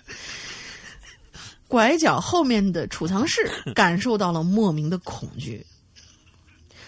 [1.68, 5.64] 拐角后面的储藏室 感受到了莫名的恐惧。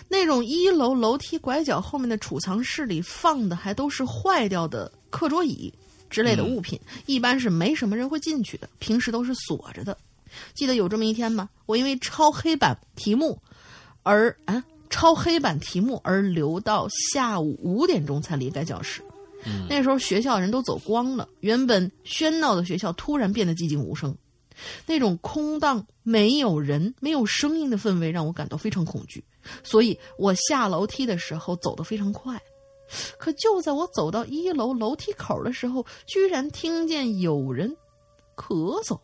[0.09, 5.73] 那种一楼楼梯拐角后面的储藏室里放的还都是坏掉的课桌椅
[6.09, 9.97] 之类的物品，一般是没什么人会进去的，平时都是锁着的。
[10.55, 11.49] 记得有这么一天吗？
[11.67, 13.41] 我因为抄黑板题目
[14.03, 19.03] 而啊抄黑板题目而留到下午五点钟才离开教室。
[19.69, 24.17] 那时候学校人都走光了，原本喧闹的学校突然变得寂静无声，
[24.87, 29.23] 那种空荡、没有人、没有声音的氛围让我感到非常恐惧，
[29.63, 32.41] 所以我下楼梯的时候走得非常快。
[33.19, 37.77] 可就在我走到一楼楼梯口的时候，居然听见有人
[38.37, 38.97] 咳嗽，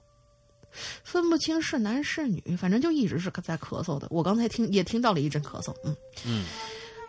[1.03, 4.07] 分不清是男是女，反正就一直是在咳嗽的。
[4.11, 6.45] 我刚才听也听到了一阵咳嗽，嗯嗯，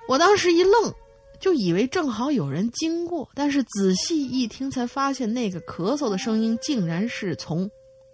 [0.08, 0.92] 我当时一愣，
[1.40, 7.70] 就以为正好有人经过，但是仔细一听才发现，那个咳嗽的声音竟然是从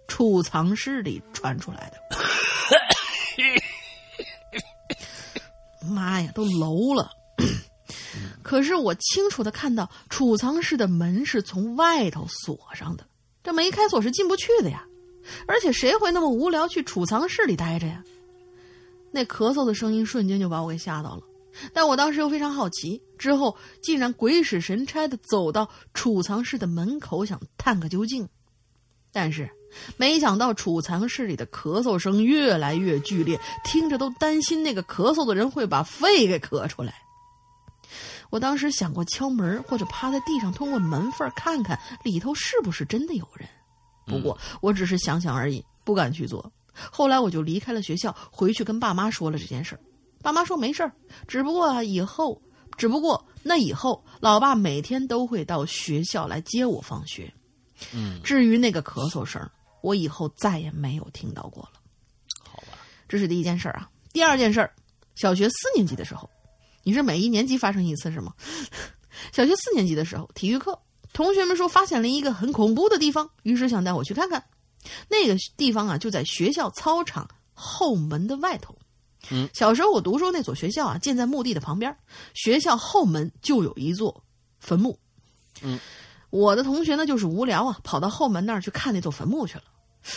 [0.06, 2.18] 储藏室里传出来的。
[6.00, 7.10] 妈呀，都楼了！
[8.42, 13.06] 可是我清楚的看到储藏室的门是从外头锁上的，
[13.42, 14.86] 这没开锁是进不去的呀。
[15.46, 18.02] 而且谁会那么无聊去储藏室里待着呀？
[19.12, 21.22] 那咳嗽的声音瞬间就把我给吓到了，
[21.74, 28.26] 但我当时又非常好奇，之后竟然鬼使神差的走到储藏室的门口想探个究竟，
[29.12, 29.50] 但是
[29.96, 36.94] 没想到储藏室里的咳嗽声越来越剧烈，听着都担心那个咳嗽的人会把肺给咳出来。
[38.30, 43.48] 我当时想过敲门或者趴在地上通过门缝看看里头是不是真的有人，
[44.06, 46.52] 不过我只是想想而已，不敢去做。
[46.72, 49.80] 后来我就离开了学校，回去跟爸妈说了这件事儿。
[50.22, 50.92] 爸妈说没事儿，
[51.26, 52.40] 只不过啊以后，
[52.76, 57.32] 只不过那以后，老爸每天都会到学校来接我放学。
[57.92, 59.42] 嗯，至于那个咳嗽声，
[59.82, 61.80] 我以后再也没有听到过了。
[62.44, 62.78] 好吧，
[63.08, 63.90] 这是第一件事儿啊。
[64.12, 64.72] 第二件事儿，
[65.14, 66.28] 小学四年级的时候，
[66.82, 68.34] 你是每一年级发生一次是吗？
[69.32, 70.78] 小学四年级的时候，体育课，
[71.12, 74.44] 同学们说发现了一个很恐怖的地方，于是想带我去看看。
[75.08, 78.76] 那个地方啊，就在学校操场后门的外头。
[79.30, 81.94] 嗯，小时候我读书那所学校啊，建在墓地的旁边，
[82.32, 84.24] 学校后门就有一座
[84.58, 84.98] 坟墓。
[85.60, 85.78] 嗯，
[86.30, 89.64] 我的同学呢，就是无聊啊，跑到后门那儿去看那座坟墓去了。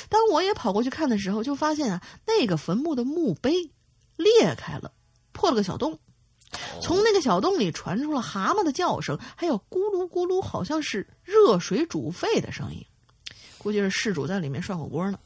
[0.09, 3.71] 当我也跑过去看的时候，就发现啊，那个坟墓的墓碑
[4.15, 4.91] 裂开了，
[5.31, 5.99] 破了个小洞。
[6.81, 12.85] 从那个小洞里传出了蛤蟆的叫声，还有咕噜咕噜，好像是热水煮沸的声音。
[13.57, 15.17] 估计是事主在里面涮火锅呢。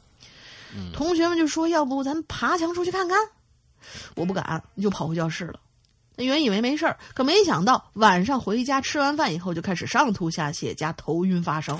[0.94, 3.18] 同学们就说：“要不咱爬墙出去看看？”
[4.16, 5.60] 我不敢，就跑回教室了。
[6.24, 11.78] 原以为没事儿，可没想到晚上回家吃完饭以后就开始上吐下泻加头晕发烧。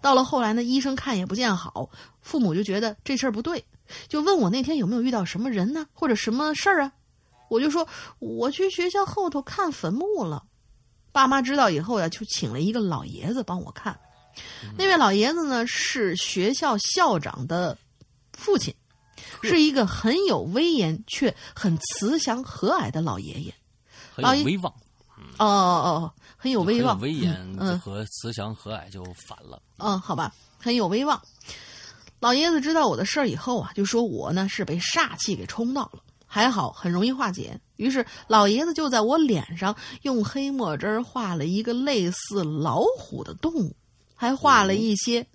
[0.00, 1.88] 到了后来呢，医生看也不见好，
[2.20, 3.64] 父母就觉得这事儿不对，
[4.08, 6.92] 就问我那天有没有遇到什么人呢，或者什么事儿啊？
[7.48, 7.86] 我就说
[8.18, 10.42] 我去学校后头看坟墓了。
[11.12, 13.98] 爸妈知道以后呀，就请了一个老爷子帮我看。
[14.76, 17.76] 那位老爷子呢，是学校校长的
[18.32, 18.74] 父亲，
[19.42, 23.54] 是一个很有威严却很慈祥和蔼的老爷爷，
[24.14, 24.72] 很有威望。
[25.38, 29.60] 哦哦哦，很有威望，威严和慈祥和蔼就反了。
[29.78, 31.20] 嗯，好吧，很有威望。
[32.20, 37.58] 老爷子知道我的事儿以后啊，就说我呢是被煞气给冲到了，还好很容易化解。
[37.76, 43.74] 于是老爷子就在我脸上用黑墨汁画了一个类似老虎的动物。
[44.18, 45.26] 还画了一些，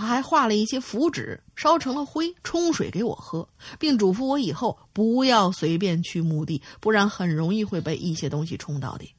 [0.00, 9.14] 还画了一些符纸，烧成了灰，冲水给我喝，并嘱咐我以后不要随便去墓地，不然很容易会被一些东西冲到的。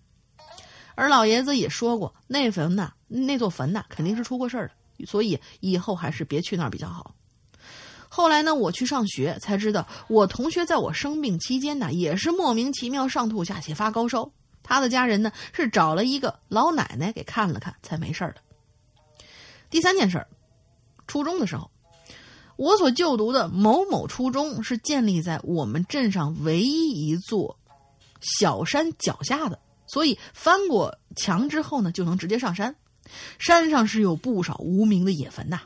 [0.96, 7.16] 而老爷子也说过，那坟呐，那座坟呐，肯定是出过事儿的，所以以后还是别去那儿比较好。
[8.08, 14.32] 后来呢，我去上学才知道，我同学在我生病期间呢，也是莫名其妙上吐下泻发高烧，
[14.64, 18.42] 他的家人呢是找了一个老奶奶给看了看，才没事儿的。
[19.70, 20.28] 第三件事儿，
[21.08, 21.70] 初中的时候，
[22.56, 27.58] 我所就读的某某初中是建立在我们镇上唯一一座
[28.22, 32.76] 小山脚下的，所以翻过墙之后呢，就能直接上山。
[33.38, 35.62] 山上是有不少无名的野坟呐。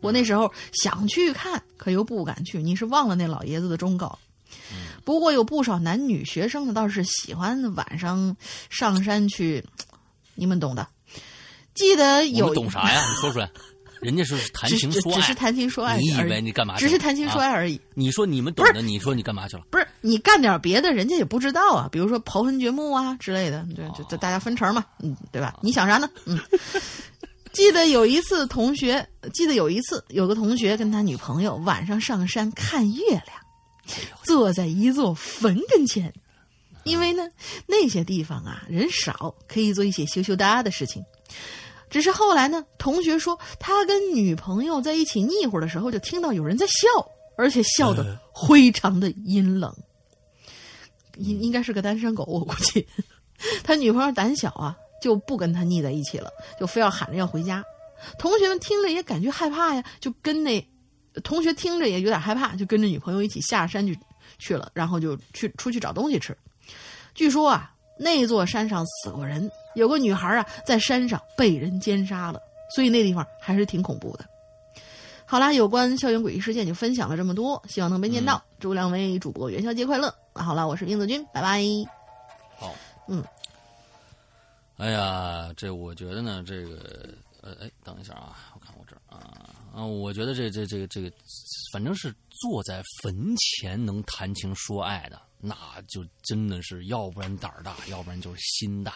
[0.00, 2.62] 我那时候想去看，可又不敢去。
[2.62, 4.18] 你是忘了那老爷子的忠告？
[5.04, 8.36] 不过有不少男女学生呢，倒是喜欢晚上
[8.70, 9.64] 上山去，
[10.34, 10.88] 你们懂的。
[11.74, 13.00] 记得有懂啥呀？
[13.08, 13.50] 你说出来，
[14.00, 15.96] 人家是谈情说爱，只是谈情说爱。
[15.98, 16.76] 你以为你干嘛？
[16.76, 17.80] 只是谈情说爱而已。
[17.94, 19.64] 你说你们懂的，你说你干嘛去了？
[19.70, 21.88] 不是你干点别的，人家也不知道啊。
[21.90, 25.54] 比如说刨坟掘墓啊之类的，对，就大家分成嘛，嗯，对吧？
[25.62, 26.08] 你想啥呢？
[26.24, 26.38] 嗯。
[27.52, 33.24] 记得有一次，同学记得有一次，有个同学跟他女朋友晚上上山看月亮，
[34.22, 36.12] 坐在一座坟跟前，
[36.84, 37.28] 因为呢
[37.66, 41.02] 那些地方啊人少，可以做一些羞羞答的事情。
[41.90, 46.88] 只是后来呢，同学说他跟女朋友在一起腻乎的时候，就听到有人在笑，
[47.36, 48.16] 而且笑得
[48.48, 49.74] 非常的阴冷。
[51.16, 52.86] 应应该是个单身狗，我估计。
[53.64, 56.30] 他女朋友胆小啊，就不跟他腻在一起了，
[56.60, 57.62] 就非要喊着要回家。
[58.18, 60.64] 同学们听着也感觉害怕呀，就跟那
[61.24, 63.98] 同学听着也有点害怕，就跟着女朋友一起下山去
[64.38, 66.36] 去了，然后就去出去找东西吃。
[67.14, 67.74] 据说啊。
[68.02, 72.40] 那座山上死过人，有个女孩啊，在山上被人奸杀了，
[72.74, 74.24] 所以那地方还是挺恐怖的。
[75.26, 78.42] 好啦，有关校园诡异事件就分享了这么多，希望能被念到。
[78.58, 80.12] 祝两位主播元宵节快乐！
[80.32, 81.62] 好了，我是英子君，拜拜。
[82.56, 82.74] 好，
[83.06, 83.22] 嗯。
[84.78, 89.20] 哎呀，这我觉得呢，这个呃，哎，等一下啊，我看我这儿啊
[89.74, 91.12] 啊，我觉得这这这个这个，
[91.70, 95.20] 反正是坐在坟前能谈情说爱的。
[95.40, 95.56] 那
[95.88, 98.94] 就真的是，要不然胆儿大，要不然就是心大，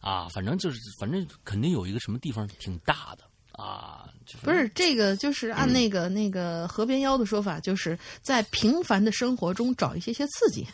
[0.00, 4.08] 啊，反正就是，反正肯定有一个什么地方挺大的啊。
[4.42, 10.66] 不是这个，就是按那个那个河边妖的说法，就是在平凡的生活中找一些些刺激，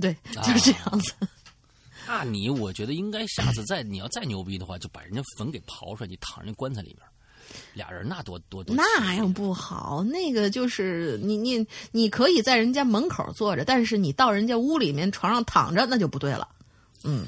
[0.00, 1.12] 对，就是这样子。
[2.06, 7.06] 那你我觉得应该下次再你要再牛逼的话，就把人家坟给刨出来，你躺人家棺材里边。
[7.74, 10.04] 俩人那多多多，那样不好。
[10.04, 16.48] 那个就是你你你可以在人家门口坐着，但是你到人家屋里面床上躺着，那就不对了。
[17.02, 17.24] 嗯，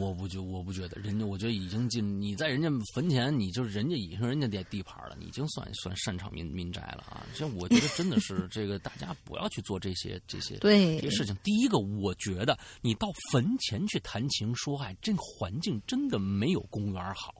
[0.00, 7.24] 我不觉我不觉得，人家我觉得已经进你在人家坟前，你就是人家已经人家的地盘了，你已经算算擅长民民宅了啊。
[7.32, 11.32] 像我觉得真的是 这个，大家不要去做这些这些对这些事情。
[11.44, 17.32] 第一个，我觉得你到坟前去谈情说爱，这个环境真的没有公园好。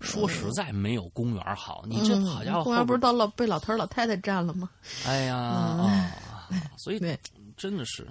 [0.00, 1.84] 说实在，没有公园好。
[1.86, 4.68] 你这好家伙，公园不是到老被老头老太太占了吗？
[5.06, 6.12] 哎呀啊！
[6.76, 7.00] 所以
[7.56, 8.06] 真的是，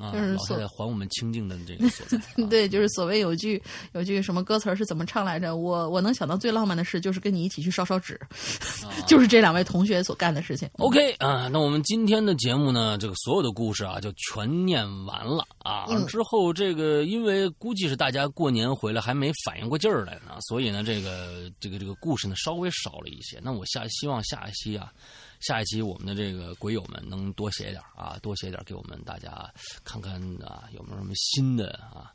[0.00, 2.16] 啊，就是所老太太还我们清净的这个所在。
[2.42, 5.56] 啊对，就是所谓有句有句什么歌词儿是怎么唱来着？
[5.56, 8.18] 我我能想到最浪漫的事，就是跟你一起去烧烧纸，
[9.06, 10.68] 就是这两位同学所干的事情。
[10.78, 15.86] OK 啊，那我们今天的节目呢，这个所有的故事啊，就全念完了啊。
[15.90, 23.38] 嗯之后这个，因为估计是大家过年回来还没反应过劲儿来呢，所以呢，这个这个这个故事呢稍微少了一些。
[23.42, 24.92] 那我下希望下一期啊，
[25.40, 29.50] 下一期我们的这个鬼友们能多写点啊，多写点给我们大家
[29.84, 32.12] 看看啊，有没有什么新的啊，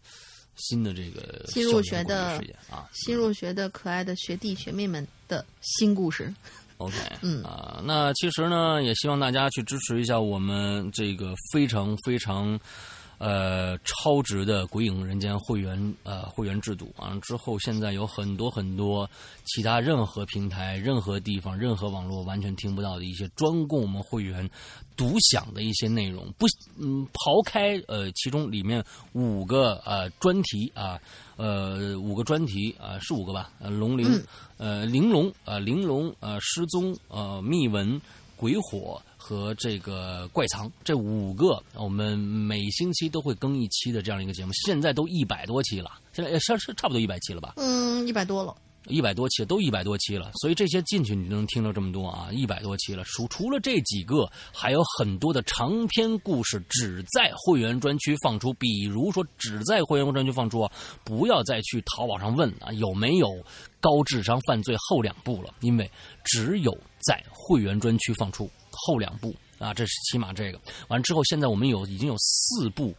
[0.56, 2.88] 新的这个新入学的啊。
[2.94, 6.34] 新入学的可爱的学弟学妹们的新故事。
[6.78, 12.60] OK， 嗯啊、那其实呢，也希望大家去支持一下我们这个非常非常
[13.18, 17.18] 呃超值的《鬼影人间》会员呃会员制度啊。
[17.22, 19.10] 之后现在有很多很多
[19.46, 24.50] 其他任何平台、任何地方、任何网络完全听不到的一些专供我们会员
[24.98, 26.32] 独享的一些内容。
[26.38, 26.46] 不，
[26.78, 31.00] 嗯，刨开呃其中里面五个呃专题啊。
[31.38, 33.52] 呃，五个专题啊、是五个吧？
[33.60, 34.08] 呃，龙鳞，
[34.56, 38.00] 呃，玲珑，呃，玲珑，呃，失踪，呃，秘闻，
[38.38, 47.54] 鬼火和这个怪藏这五个，我们每星期都会更一期的这样一个节目，现在都一百多期了，现在也是是差不多一百期了吧？
[47.58, 48.56] 嗯，一百多了。
[48.88, 53.04] 一百多期都一百多期了，所以这些进去你就能听到这么多啊，一百多期了。
[53.06, 60.72] 除除了这几个，还有很多的长篇故事只在会员专区放出，比如说只在会员专区放出啊，
[61.04, 63.28] 不要再去淘宝上问啊有没有
[63.80, 65.90] 高智商犯罪后两部了，因为
[66.24, 70.60] 只有在会员专区放出后两部啊，这是起码这个。
[70.90, 72.94] 完之后，现在我们有已经有四部。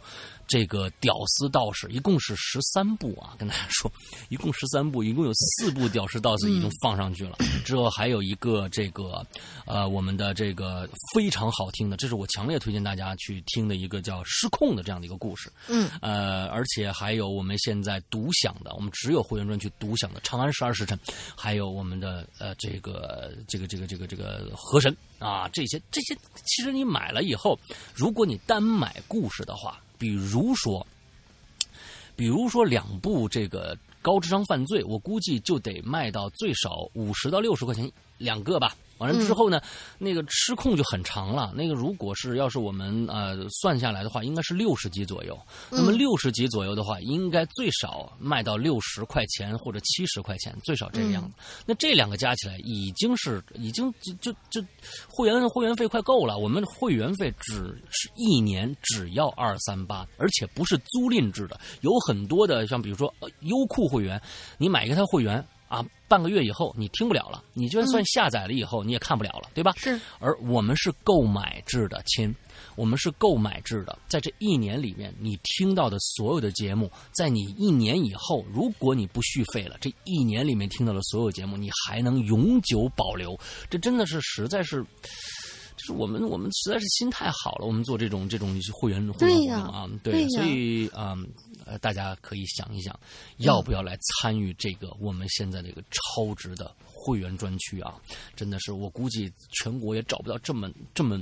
[0.46, 3.90] 这个屌丝道士一共是十三部啊，跟大家说，
[4.28, 7.36] 一共十三部，一共有四部屌丝道士已经放上去了。
[7.64, 9.26] 之后还有一个这个，
[9.64, 15.50] 呃，我们的这个非常好听的，这是我强烈推荐大家去听的一个叫《失控》的这样的一个故事。
[15.68, 20.96] 嗯，呃，而且还有我们现在独享的，我们只有会员专区独享的《长安十二时辰》，
[21.36, 27.58] 还有我们的呃这个这个这个这个这个河神啊，这些这些，其实你买了以后，
[27.94, 29.80] 如果你单买故事的话。
[29.98, 30.86] 比如说，
[32.14, 38.74] 比如说两部这个高智商犯罪，我估计就得卖到最少五十到六十块钱两个吧。
[38.98, 39.60] 完了之后呢，
[39.98, 41.52] 那个失控就很长了。
[41.54, 45.38] 那个如果是要是我们呃算下来的话，应该是六十集左右。
[45.70, 51.36] 那么六十集左右的话，应该最少卖到六十块钱或者七十块钱，最少这个样子。
[51.66, 54.66] 那这两个加起来已经是已经就就就
[55.06, 56.38] 会员会员费快够了。
[56.38, 61.60] 我们会员费只是一年只要二三八，而且不是租赁制的。
[61.82, 64.18] 有很多的像比如说呃优酷会员，
[64.56, 65.46] 你买一个他会员。
[65.68, 69.72] 啊，半个月以后你听不了了，你就算下载了以后、你也看不了了，对吧？
[69.76, 70.00] 是。
[70.18, 72.34] 而我们是购买制的，亲，
[72.76, 83.38] 我们是购买制的，在这一年里面，你听到的所有的节目，在你一年以后，如果你不续费了，这一年里面听到的所有节目，你还能永久保留。
[83.68, 84.84] 这真的是实在是。
[85.78, 87.66] 就是我们，我们实在是心太好了。
[87.66, 91.14] 我们做这种这种会员会员活动啊，对，对所以啊、
[91.66, 92.98] 呃，大家可以想一想，
[93.36, 97.94] 要不要来参与这个我们现在这个超值的会员专区啊？
[98.34, 101.20] 真的是，我估计全国也找不到这么这么。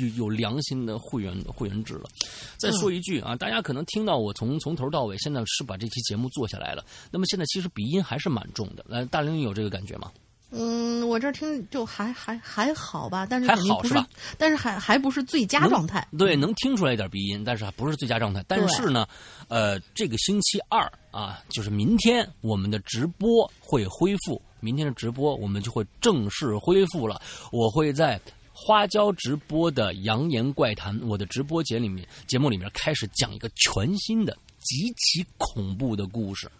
[0.00, 2.10] 有有良心的会员会员制了。
[2.58, 6.84] 再说一句啊，大家可能听到我从从头到尾，现在是把这期节目做下来了。
[7.12, 8.84] 那么现在其实鼻音还是蛮重的。
[8.88, 10.10] 来，大玲有这个感觉吗？
[10.50, 14.06] 嗯，我这听就还还还好吧，但是还好是吧？
[14.36, 16.06] 但是还还不是最佳状态。
[16.18, 18.44] 对，能听出来一点鼻音，但是还不是最佳状态。
[18.48, 19.06] 但是呢，
[19.48, 27.20] 呃，这个星期二啊，就是明天我们的直播会恢复，明天的直播我们就会正式恢复了。
[27.52, 28.20] 我会在。
[28.62, 36.50] 花椒直播的《扬言怪谈》，我的直播节里面节目里面开始讲一个全新的、极其恐怖的故事，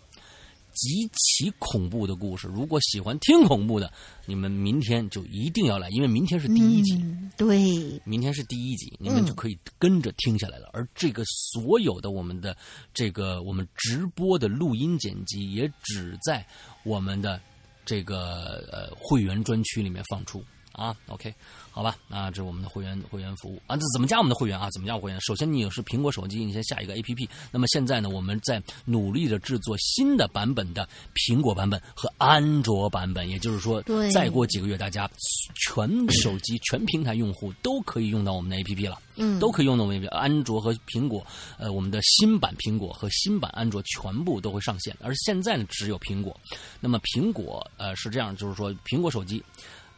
[0.81, 2.49] 极其恐怖的故事。
[2.49, 3.93] 如果喜欢听恐怖的，
[4.25, 6.95] 你们明天就一定要来，因为明天是第一集。
[6.95, 10.71] 嗯、对，明天是第一集，你们就可以跟着听下来了。
[10.73, 12.57] 嗯、而这个所有的我们的
[12.95, 16.43] 这个我们直播的录音剪辑，也只在
[16.83, 17.39] 我们的
[17.85, 20.43] 这个呃会员专区里面放出
[20.73, 20.97] 啊。
[21.09, 21.35] OK。
[21.73, 23.77] 好吧，那，这是我们的会员会员服务啊。
[23.77, 24.69] 这怎么加我们的会员啊？
[24.73, 25.19] 怎么加会员？
[25.21, 27.29] 首先，你有是苹果手机，你先下一个 APP。
[27.53, 33.81] 那么现在呢，我们在努力的制作新的版本的苹果版本和安卓版本，也就是说，
[34.13, 35.09] 再过几个月，大家
[35.55, 39.01] 全手机、全平台用户都可以用到我们的 APP 了。
[39.15, 40.09] 嗯，都可以用到我们 APP。
[40.09, 41.25] 安卓和苹果，
[41.57, 44.95] 呃，我们的新版苹果和新版安卓全部都会上线。
[45.01, 46.39] 而现在呢，只有苹果。
[46.81, 49.43] 那么苹果呃是这样，就是说苹果手机。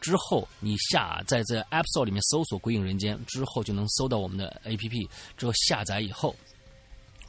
[0.03, 5.07] 之后你下在在 App Store 里面搜索“鬼影人间”，之后就能搜到我们的 APP。
[5.37, 6.35] 之后下载以后，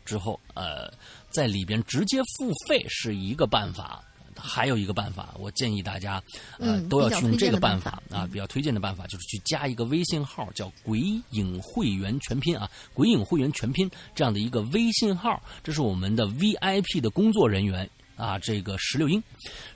[0.04, 0.92] 之后呃，
[1.30, 4.04] 在里边直接付费是一个办法。
[4.36, 6.20] 还有一个办法，我建议大家
[6.58, 10.98] 呃都要去用这个办法啊，比较推荐的办法就是去加一个微信号，叫“鬼
[11.30, 17.88] 影会员全拼”啊，“鬼影会员全拼”这样的一个微信号，这是我们的 VIP 的工作人员。
[18.16, 19.22] 啊，这个石榴英，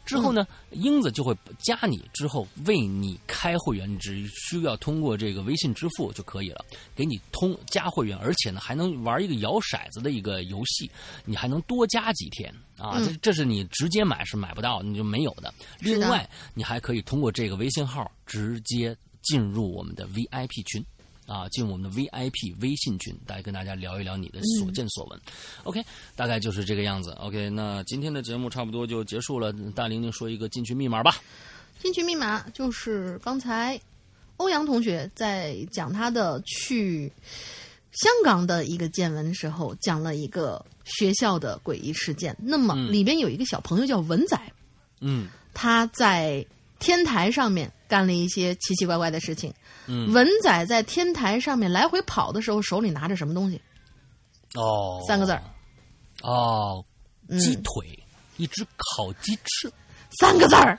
[0.04, 10.90] 之后呢，英子就会加你，之后为你开会员，只需要通过这个微信支付就可以了，给你通加会员，而且呢还能玩一个摇骰子的一个游戏，
[11.24, 15.52] 你还能多加几天啊，这这是你直接买是买不到，你就没有的。
[15.80, 20.84] 另外，你还可以通过这个微信号直接进入我们的 VIP 群。
[21.28, 25.20] 啊，进我们的 VIP 微信群，大家跟大家聊一聊你的所见所闻。
[25.64, 25.84] OK，
[26.16, 27.10] 大概就是这个样子。
[27.20, 29.52] OK，那今天的节目差不多就结束了。
[29.74, 31.14] 大玲玲说一个进群密码吧。
[31.80, 33.78] 进群密码就是刚才
[34.38, 37.12] 欧阳同学在讲他的去
[37.92, 42.34] 香港的一个见闻的时候，讲了一个学校的诡异事件。
[42.40, 44.40] 那么里边有一个小朋友叫文仔，
[45.00, 46.44] 嗯，他在
[46.78, 49.52] 天台上面干了一些奇奇怪怪的事情。
[49.86, 53.60] 嗯，文仔在天台上面来回跑的时候，手里拿着什么东西？
[54.54, 55.42] 哦，三个字儿。
[56.22, 56.84] 哦，
[57.38, 57.98] 鸡腿，
[58.36, 59.72] 一只烤鸡翅。
[60.20, 60.78] 三个字儿。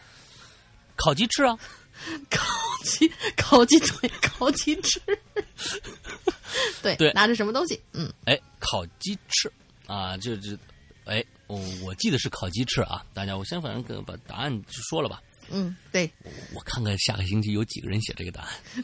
[0.95, 1.57] 烤鸡翅啊，
[2.29, 2.43] 烤
[2.83, 4.99] 鸡，烤鸡腿，烤鸡翅。
[6.81, 7.79] 对对，拿着什么东西？
[7.93, 9.51] 嗯，哎，烤鸡翅
[9.87, 10.57] 啊，就就，
[11.05, 13.05] 哎，我我记得是烤鸡翅啊。
[13.13, 15.21] 大家，我先反正给把答案就说了吧。
[15.51, 16.09] 嗯，对，
[16.53, 18.49] 我看看下个星期有几个人写这个答案，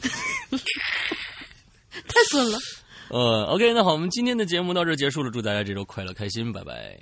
[2.08, 2.58] 太损了。
[3.08, 6.98] 呃，OK，那好，我们今天的节目到这结束了，祝大家这周快乐开心，拜拜。